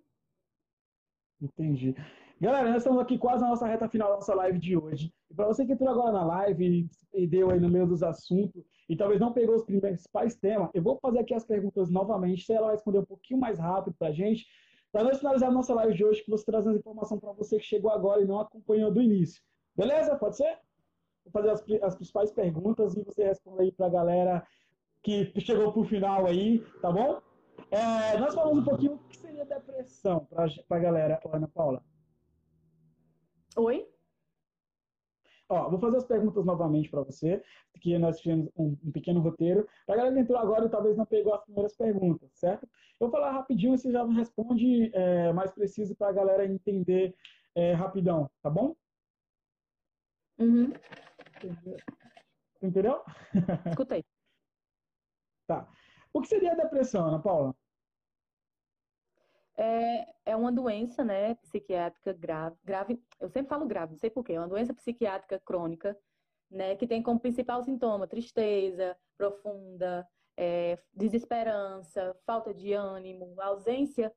[1.40, 1.94] Entendi.
[2.40, 5.12] Galera, nós estamos aqui quase na nossa reta final da nossa live de hoje.
[5.30, 8.64] E para você que entrou agora na live e deu aí no meio dos assuntos
[8.88, 12.52] e talvez não pegou os principais temas, eu vou fazer aqui as perguntas novamente, se
[12.52, 14.44] ela vai responder um pouquinho mais rápido para a gente,
[14.90, 17.64] para nós finalizar a nossa live de hoje, que você trazendo informação para você que
[17.64, 19.40] chegou agora e não acompanhou do início.
[19.76, 20.16] Beleza?
[20.16, 20.58] Pode ser?
[21.24, 24.46] Vou fazer as, as principais perguntas e você responde aí para a galera
[25.02, 27.20] que chegou para o final aí, tá bom?
[27.72, 31.82] É, nós falamos um pouquinho o que seria depressão para a galera, Ana Paula.
[33.56, 33.88] Oi?
[35.48, 37.42] Ó, vou fazer as perguntas novamente para você,
[37.80, 39.66] que nós tivemos um, um pequeno roteiro.
[39.86, 42.64] Para a galera que entrou agora e talvez não pegou as primeiras perguntas, certo?
[43.00, 47.14] Eu vou falar rapidinho e você já responde é, mais preciso para a galera entender
[47.54, 48.76] é, rapidão, tá bom?
[50.38, 50.74] Uhum.
[52.62, 53.02] Entendeu?
[53.66, 54.04] Escutei.
[55.46, 55.66] tá.
[56.12, 57.54] O que seria a depressão, Ana Paula?
[59.56, 64.32] É, é uma doença, né, psiquiátrica grave, grave, eu sempre falo grave, não sei porquê,
[64.32, 65.96] é uma doença psiquiátrica crônica,
[66.50, 74.12] né, que tem como principal sintoma tristeza profunda, é, desesperança, falta de ânimo, ausência,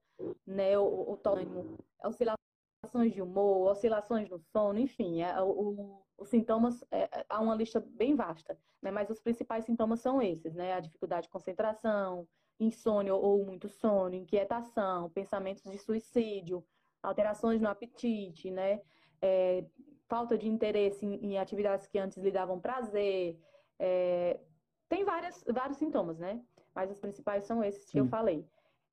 [0.46, 6.82] né, o, o tônimo, oscilações de humor, oscilações no sono, enfim, é, o, os sintomas,
[6.92, 10.80] é, há uma lista bem vasta, né, mas os principais sintomas são esses, né, a
[10.80, 12.26] dificuldade de concentração,
[12.60, 16.66] insônia ou muito sono, inquietação, pensamentos de suicídio,
[17.02, 18.82] alterações no apetite, né,
[19.22, 19.66] é,
[20.08, 23.40] falta de interesse em, em, atividades que antes lhe davam prazer,
[23.80, 24.40] é,
[24.88, 26.42] tem várias, vários sintomas, né?
[26.74, 27.92] Mas os principais são esses Sim.
[27.92, 28.46] que eu falei.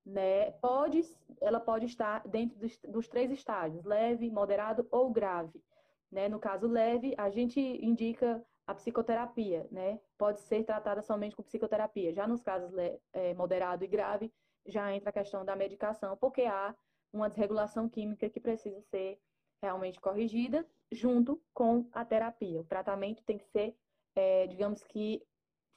[0.05, 0.51] Né?
[0.53, 1.03] Pode,
[1.41, 5.63] ela pode estar dentro dos, dos, três estágios, leve, moderado ou grave.
[6.11, 6.29] Né?
[6.29, 10.01] No caso leve, a gente indica a psicoterapia, né?
[10.17, 12.13] Pode ser tratada somente com psicoterapia.
[12.13, 12.73] Já nos casos
[13.13, 14.33] é, moderado e grave,
[14.67, 16.75] já entra a questão da medicação, porque há
[17.13, 19.21] uma desregulação química que precisa ser
[19.61, 22.61] realmente corrigida junto com a terapia.
[22.61, 23.77] O tratamento tem que ser,
[24.15, 25.25] é, digamos que,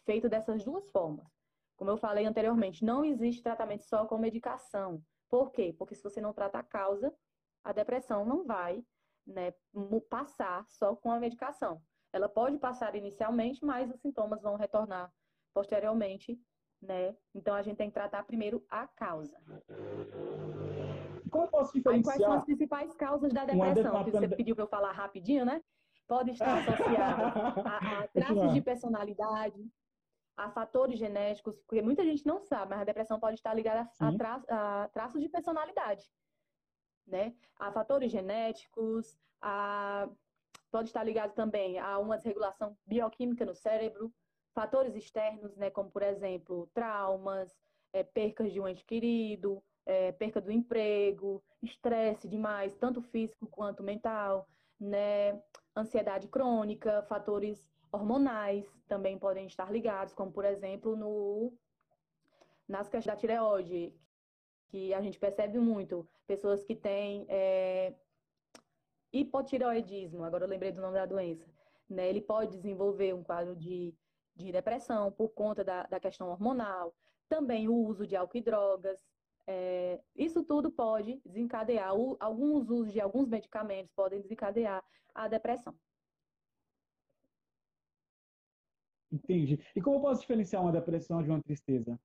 [0.06, 1.26] feito dessas duas formas.
[1.76, 5.04] Como eu falei anteriormente, não existe tratamento só com medicação.
[5.30, 5.76] Por quê?
[5.78, 7.14] Porque se você não trata a causa,
[7.64, 8.84] a depressão não vai
[9.26, 9.54] né,
[10.10, 11.82] passar só com a medicação.
[12.16, 15.12] Ela pode passar inicialmente, mas os sintomas vão retornar
[15.54, 16.40] posteriormente,
[16.82, 17.14] né?
[17.34, 19.38] Então a gente tem que tratar primeiro a causa.
[21.30, 22.14] Como posso diferenciar?
[22.14, 24.06] Aí, quais são as principais causas da depressão?
[24.06, 25.62] Que você pediu para eu falar rapidinho, né?
[26.08, 27.34] Pode estar associada
[27.66, 29.70] a, a traços de personalidade,
[30.38, 34.14] a fatores genéticos, porque muita gente não sabe, mas a depressão pode estar ligada a,
[34.14, 36.10] tra a traços de personalidade,
[37.06, 37.36] né?
[37.60, 40.08] A fatores genéticos, a
[40.76, 44.14] pode estar ligado também a uma desregulação bioquímica no cérebro,
[44.54, 47.50] fatores externos, né, como por exemplo traumas,
[47.94, 53.82] é, percas de um ente querido, é, perca do emprego, estresse demais, tanto físico quanto
[53.84, 55.42] mental, né,
[55.74, 61.54] ansiedade crônica, fatores hormonais também podem estar ligados, como por exemplo no
[62.68, 63.94] nas questões da tireoide,
[64.68, 67.94] que a gente percebe muito, pessoas que têm é,
[69.12, 71.46] hipotireoidismo, agora eu lembrei do nome da doença,
[71.90, 72.10] né?
[72.10, 73.94] Ele pode desenvolver um quadro de,
[74.36, 76.94] de depressão por conta da, da questão hormonal,
[77.30, 79.00] também o uso de álcool e drogas,
[79.48, 84.84] é, isso tudo pode desencadear, o, alguns usos de alguns medicamentos podem desencadear
[85.14, 85.76] a depressão.
[89.12, 89.60] Entendi.
[89.76, 92.00] E como eu posso diferenciar uma depressão de uma tristeza?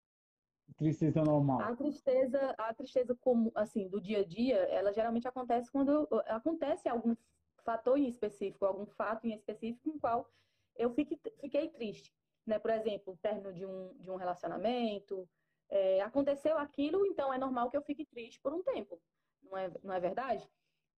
[0.77, 1.61] Tristeza normal.
[1.61, 6.89] A tristeza, a tristeza como assim do dia a dia, ela geralmente acontece quando acontece
[6.89, 7.14] algum
[7.64, 10.29] fator em específico, algum fato em específico em qual
[10.77, 12.14] eu fique, fiquei triste,
[12.47, 12.59] né?
[12.59, 15.29] Por exemplo, o término de um, de um relacionamento,
[15.68, 19.01] é, aconteceu aquilo, então é normal que eu fique triste por um tempo,
[19.43, 20.49] não é, não é verdade?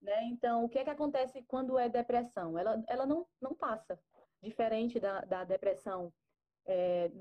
[0.01, 0.23] Né?
[0.25, 2.57] Então, o que é que acontece quando é depressão?
[2.57, 3.99] Ela, ela não, não passa,
[4.41, 6.11] diferente da, da depressão
[6.65, 7.11] é,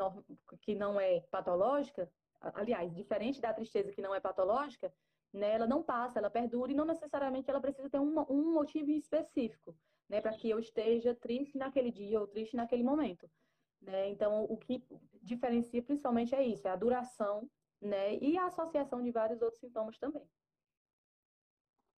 [0.63, 2.11] que não é patológica,
[2.41, 4.93] aliás, diferente da tristeza que não é patológica,
[5.33, 8.91] né, ela não passa, ela perdura e não necessariamente ela precisa ter um, um motivo
[8.91, 9.77] específico,
[10.09, 13.31] né, para que eu esteja triste naquele dia ou triste naquele momento.
[13.81, 14.09] Né?
[14.11, 14.85] Então, o que
[15.23, 17.49] diferencia principalmente é isso, é a duração
[17.81, 20.29] né, e a associação de vários outros sintomas também.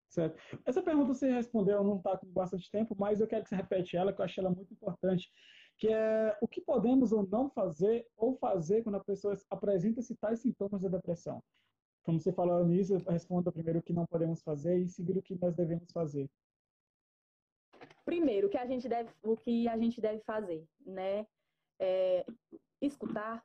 [0.09, 0.39] Certo.
[0.63, 3.97] Essa pergunta você respondeu, não está com bastante tempo, mas eu quero que você repete
[3.97, 5.27] ela, que eu achei ela muito importante
[5.77, 10.17] que é o que podemos ou não fazer ou fazer quando a pessoa apresenta esses
[10.17, 11.43] tais sintomas da depressão.
[12.03, 15.35] Como você falou nisso, responda primeiro o que não podemos fazer e seguir o que
[15.35, 16.29] nós devemos fazer.
[18.05, 21.25] Primeiro, o que a gente deve, o que a gente deve fazer, né?
[21.79, 22.25] É
[22.81, 23.43] escutar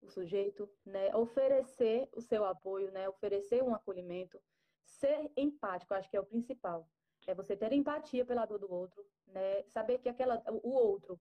[0.00, 1.14] o sujeito, né?
[1.14, 3.08] Oferecer o seu apoio, né?
[3.08, 4.40] Oferecer um acolhimento,
[4.84, 6.88] ser empático, acho que é o principal.
[7.26, 9.64] É você ter empatia pela dor do outro, né?
[9.64, 11.20] Saber que aquela, o outro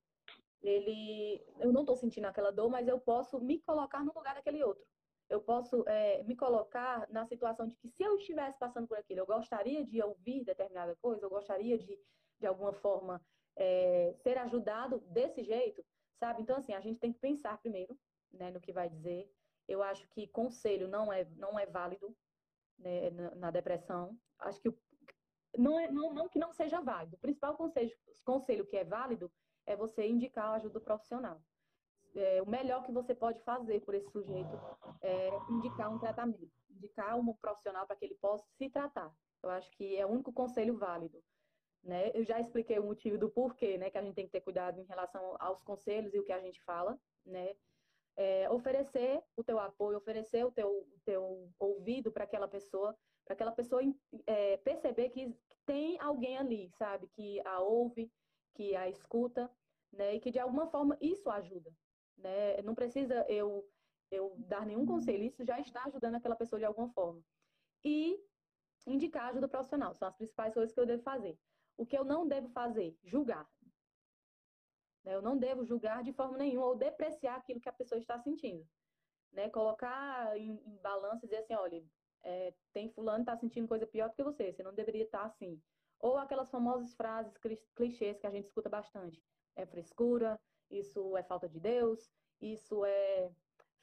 [0.61, 4.63] ele, eu não estou sentindo aquela dor, mas eu posso me colocar no lugar daquele
[4.63, 4.83] outro.
[5.29, 9.21] Eu posso é, me colocar na situação de que se eu estivesse passando por aquilo,
[9.21, 11.99] eu gostaria de ouvir determinada coisa, eu gostaria de,
[12.39, 13.21] de alguma forma,
[13.55, 15.83] é, ser ajudado desse jeito,
[16.19, 16.41] sabe?
[16.41, 17.97] Então, assim, a gente tem que pensar primeiro
[18.31, 19.31] né, no que vai dizer.
[19.67, 22.15] Eu acho que conselho não é, não é válido
[22.77, 24.17] né, na, depressão.
[24.39, 24.77] Acho que o,
[25.57, 27.15] não, é, não, não que não seja válido.
[27.15, 27.91] O principal conselho,
[28.23, 29.31] conselho que é válido
[29.65, 31.41] é você indicar a ajuda profissional.
[32.15, 34.57] É, o melhor que você pode fazer por esse sujeito
[35.01, 39.13] é indicar um tratamento, indicar um profissional para que ele possa se tratar.
[39.43, 41.21] Eu acho que é o único conselho válido.
[41.83, 42.09] Né?
[42.15, 43.91] Eu já expliquei o motivo do porquê, né?
[43.91, 46.39] Que a gente tem que ter cuidado em relação aos conselhos e o que a
[46.39, 47.53] gente fala, né?
[48.17, 53.51] É, oferecer o teu apoio, oferecer o teu, teu ouvido para aquela pessoa, para aquela
[53.51, 53.83] pessoa
[54.25, 55.35] é, perceber que
[55.65, 57.07] tem alguém ali, sabe?
[57.09, 58.11] Que a ouve,
[58.55, 59.51] que a escuta,
[59.91, 60.15] né?
[60.15, 61.71] E que de alguma forma isso ajuda,
[62.17, 62.61] né?
[62.63, 63.67] Não precisa eu
[64.11, 67.21] eu dar nenhum conselho, isso já está ajudando aquela pessoa de alguma forma.
[67.83, 68.19] E
[68.87, 71.37] indicar ajuda profissional, são as principais coisas que eu devo fazer.
[71.77, 72.97] O que eu não devo fazer?
[73.03, 73.49] Julgar.
[75.03, 75.15] Né?
[75.15, 78.65] Eu não devo julgar de forma nenhuma ou depreciar aquilo que a pessoa está sentindo.
[79.31, 79.49] Né?
[79.49, 81.83] Colocar em, em balança e dizer assim, olha,
[82.23, 85.61] é, tem fulano está sentindo coisa pior do que você, você não deveria estar assim.
[86.05, 87.35] Ou aquelas famosas frases
[87.75, 89.19] clichês que a gente escuta bastante.
[89.55, 90.39] É frescura,
[90.69, 93.31] isso é falta de Deus, isso é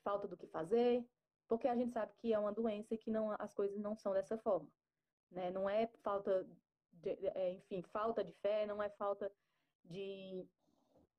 [0.04, 1.04] falta do que fazer,
[1.48, 4.12] porque a gente sabe que é uma doença e que não, as coisas não são
[4.12, 4.68] dessa forma.
[5.32, 5.50] Né?
[5.50, 6.46] Não é falta
[6.92, 9.28] de, é, enfim, falta de fé, não é falta
[9.82, 10.46] de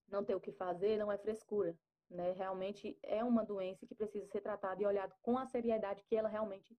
[0.08, 1.78] não ter o que fazer, não é frescura.
[2.10, 2.32] Né?
[2.32, 6.30] Realmente é uma doença que precisa ser tratada e olhada com a seriedade que ela
[6.30, 6.78] realmente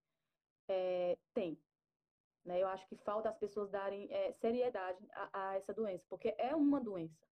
[0.67, 1.59] é, tem.
[2.45, 2.61] Né?
[2.61, 6.55] Eu acho que falta as pessoas darem é, seriedade a, a, essa doença, porque é
[6.55, 7.25] uma doença.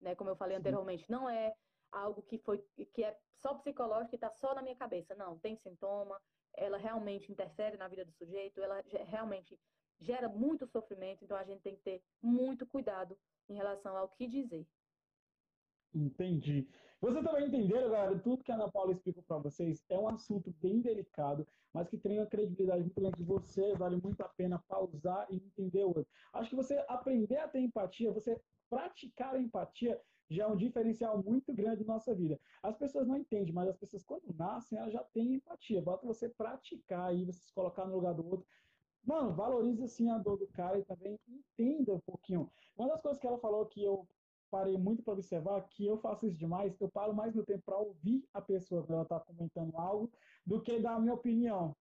[0.00, 0.14] Né?
[0.14, 0.60] Como eu falei Sim.
[0.60, 1.54] anteriormente, não é
[1.90, 2.58] algo que foi
[2.92, 5.14] que é só psicológico e está só na minha cabeça.
[5.14, 6.20] Não, tem sintoma,
[6.54, 9.58] ela realmente interfere na vida do sujeito, ela realmente
[10.00, 13.16] gera muito sofrimento, então a gente tem que ter muito cuidado
[13.48, 14.66] em relação ao que dizer.
[15.94, 16.66] Entendi.
[17.00, 18.18] Você também entenderam, galera?
[18.18, 21.98] Tudo que a Ana Paula explicou para vocês é um assunto bem delicado, mas que
[21.98, 25.88] tem uma credibilidade muito grande de você, vale muito a pena pausar e entender o
[25.88, 26.06] outro.
[26.32, 28.40] Acho que você aprender a ter empatia, você
[28.70, 32.40] praticar a empatia, já é um diferencial muito grande na nossa vida.
[32.62, 35.82] As pessoas não entendem, mas as pessoas, quando nascem, elas já têm empatia.
[35.82, 38.46] Bota você praticar aí, você se colocar no lugar do outro.
[39.04, 42.50] Mano, valorize assim a dor do cara e também entenda um pouquinho.
[42.78, 44.06] Uma das coisas que ela falou que eu
[44.52, 47.78] parei muito para observar, que eu faço isso demais, eu paro mais meu tempo para
[47.78, 50.12] ouvir a pessoa quando ela está comentando algo,
[50.44, 51.74] do que dar a minha opinião.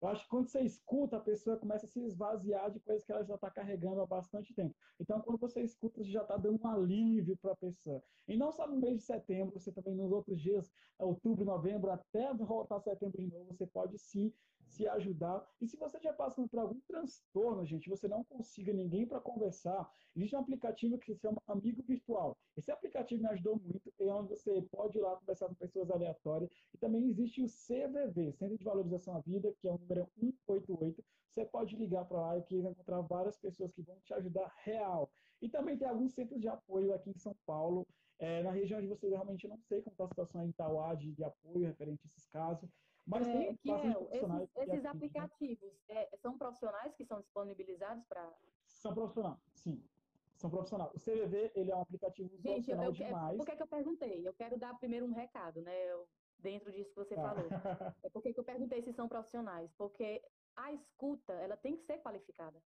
[0.00, 3.10] Eu acho que quando você escuta, a pessoa começa a se esvaziar de coisas que
[3.10, 4.76] ela já está carregando há bastante tempo.
[5.00, 8.00] Então, quando você escuta, você já está dando um alívio para a pessoa.
[8.28, 12.32] E não só no mês de setembro, você também nos outros dias, outubro, novembro, até
[12.34, 14.32] voltar setembro de novo, você pode sim
[14.68, 15.44] se ajudar.
[15.60, 19.90] E se você já passando por algum transtorno, gente, você não consiga ninguém para conversar,
[20.14, 22.36] existe um aplicativo que se chama Amigo Virtual.
[22.56, 26.50] Esse aplicativo me ajudou muito, é onde você pode ir lá conversar com pessoas aleatórias.
[26.74, 31.04] E também existe o CVV, Centro de Valorização à Vida, que é o número 188.
[31.30, 34.52] Você pode ligar para lá e que vai encontrar várias pessoas que vão te ajudar
[34.64, 35.10] real.
[35.40, 37.86] E também tem alguns centros de apoio aqui em São Paulo,
[38.18, 41.12] é, na região de vocês, realmente não sei como está a situação em Itauá de,
[41.12, 42.68] de apoio referente a esses casos,
[43.08, 43.90] mas é, tem que é.
[44.12, 48.30] Esses, esses aplicativos é, são profissionais que são disponibilizados para.
[48.66, 49.82] São profissionais, sim.
[50.36, 50.92] São profissionais.
[50.94, 53.36] O CVV, ele é um aplicativo Gente, eu, eu, demais.
[53.36, 54.28] Por que, que eu perguntei?
[54.28, 55.74] Eu quero dar primeiro um recado, né?
[55.90, 56.06] Eu,
[56.38, 57.22] dentro disso que você ah.
[57.22, 57.48] falou.
[58.04, 59.72] é por que eu perguntei se são profissionais?
[59.72, 60.22] Porque
[60.54, 62.62] a escuta, ela tem que ser qualificada.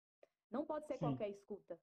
[0.50, 1.00] Não pode ser sim.
[1.00, 1.78] qualquer escuta.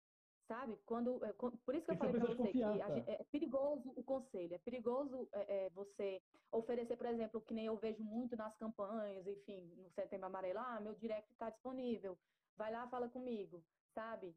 [0.47, 0.79] Sabe?
[0.85, 4.53] Quando, é, por isso que eu falei para você que gente, é perigoso o conselho,
[4.53, 6.21] é perigoso é, é, você
[6.53, 10.79] oferecer, por exemplo, que nem eu vejo muito nas campanhas, enfim, no Setembro Amarelo, ah,
[10.79, 12.17] meu direct está disponível,
[12.55, 13.61] vai lá, fala comigo,
[13.93, 14.33] sabe?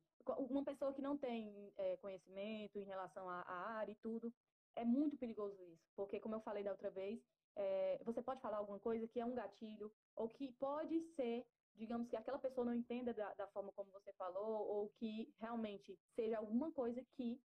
[0.48, 4.32] Uma pessoa que não tem é, conhecimento em relação à, à, área e tudo,
[4.74, 7.20] é muito perigoso isso, porque, como eu falei da outra vez,
[7.54, 11.46] é, você pode falar alguma coisa que é um gatilho, ou que pode ser
[11.80, 15.98] digamos que aquela pessoa não entenda da, da, forma como você falou, ou que realmente
[16.14, 17.42] seja alguma coisa que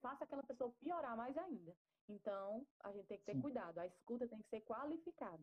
[0.00, 1.74] faça aquela pessoa piorar mais ainda.
[2.08, 3.42] Então, a gente tem que ter Sim.
[3.42, 5.42] cuidado, a escuta tem que ser qualificada.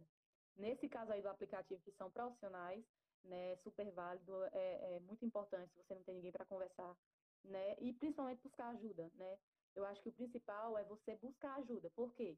[0.56, 2.86] Nesse caso aí do aplicativo, que são profissionais,
[3.26, 6.96] né, super válido, é, é muito importante se você não tem ninguém para conversar,
[7.44, 9.38] né, e principalmente buscar ajuda, né.
[9.76, 12.38] Eu acho que o principal é você buscar ajuda, porque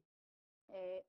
[0.68, 1.04] é,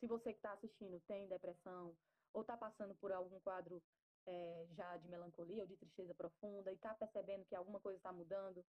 [0.00, 1.96] se você que está assistindo tem depressão,
[2.32, 3.82] ou está passando por algum quadro
[4.28, 8.12] é, já de melancolia ou de tristeza profunda e está percebendo que alguma coisa está
[8.12, 8.64] mudando,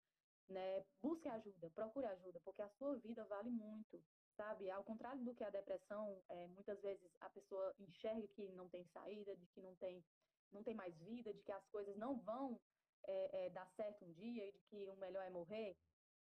[0.49, 0.84] né?
[1.01, 4.03] Busque ajuda, procure ajuda, porque a sua vida vale muito,
[4.36, 4.70] sabe?
[4.70, 8.86] Ao contrário do que a depressão, é, muitas vezes a pessoa enxerga que não tem
[8.88, 10.03] saída, de que não tem,
[10.51, 12.60] não tem mais vida, de que as coisas não vão
[13.08, 15.78] é, é, dar certo um dia e de que o melhor é morrer.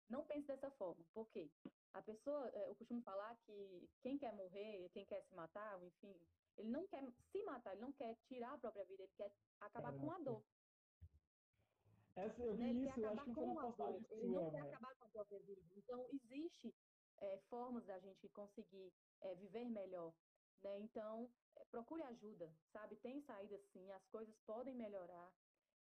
[0.08, 1.48] Não pense dessa forma, porque
[1.92, 6.16] a pessoa, eu costumo falar que quem quer morrer, quem quer se matar, enfim,
[6.60, 7.02] ele não quer
[7.32, 10.44] se matar, ele não quer tirar a própria vida, ele quer acabar com a dor.
[12.16, 12.90] Essa, eu vi né?
[12.90, 14.02] isso, eu acho que foi uma dor.
[14.10, 15.62] Ele não quer acabar com a própria vida.
[15.76, 16.74] Então, existe
[17.18, 18.92] é, formas da gente conseguir
[19.22, 20.12] é, viver melhor.
[20.62, 20.80] Né?
[20.80, 22.96] Então, é, procure ajuda, sabe?
[22.96, 25.32] Tem saída sim, as coisas podem melhorar.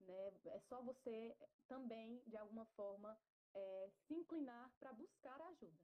[0.01, 0.31] Né?
[0.45, 1.35] É só você
[1.67, 3.17] também, de alguma forma,
[3.55, 5.77] é, se inclinar para buscar ajuda.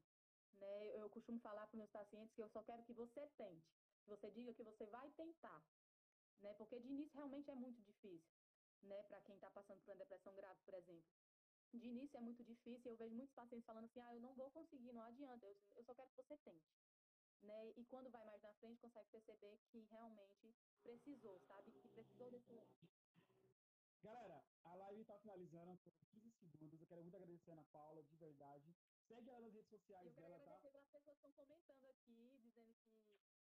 [0.60, 1.02] Né?
[1.02, 3.82] Eu costumo falar para meus pacientes que eu só quero que você tente.
[4.08, 5.64] Você diga que você vai tentar.
[6.41, 6.54] né?
[6.54, 8.36] Porque de início realmente é muito difícil,
[8.82, 9.01] né?
[9.04, 11.10] Para quem está passando por uma depressão grave, por exemplo.
[11.74, 14.51] De início é muito difícil, eu vejo muitos pacientes falando assim, ah, eu não vou
[14.51, 16.70] conseguir, não adianta, eu, eu só quero que você tente.
[17.41, 17.72] Né?
[17.76, 21.72] E quando vai mais na frente, consegue perceber que realmente precisou, sabe?
[21.72, 22.54] Que precisou desse
[24.04, 26.82] Galera, a live está finalizando por 15 segundos.
[26.82, 28.76] Eu quero muito agradecer a Ana Paula, de verdade.
[29.08, 30.58] Segue ela nas redes sociais eu dela, tá?
[30.60, 30.84] Pela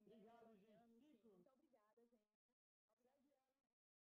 [0.06, 0.89] Obrigado, gente.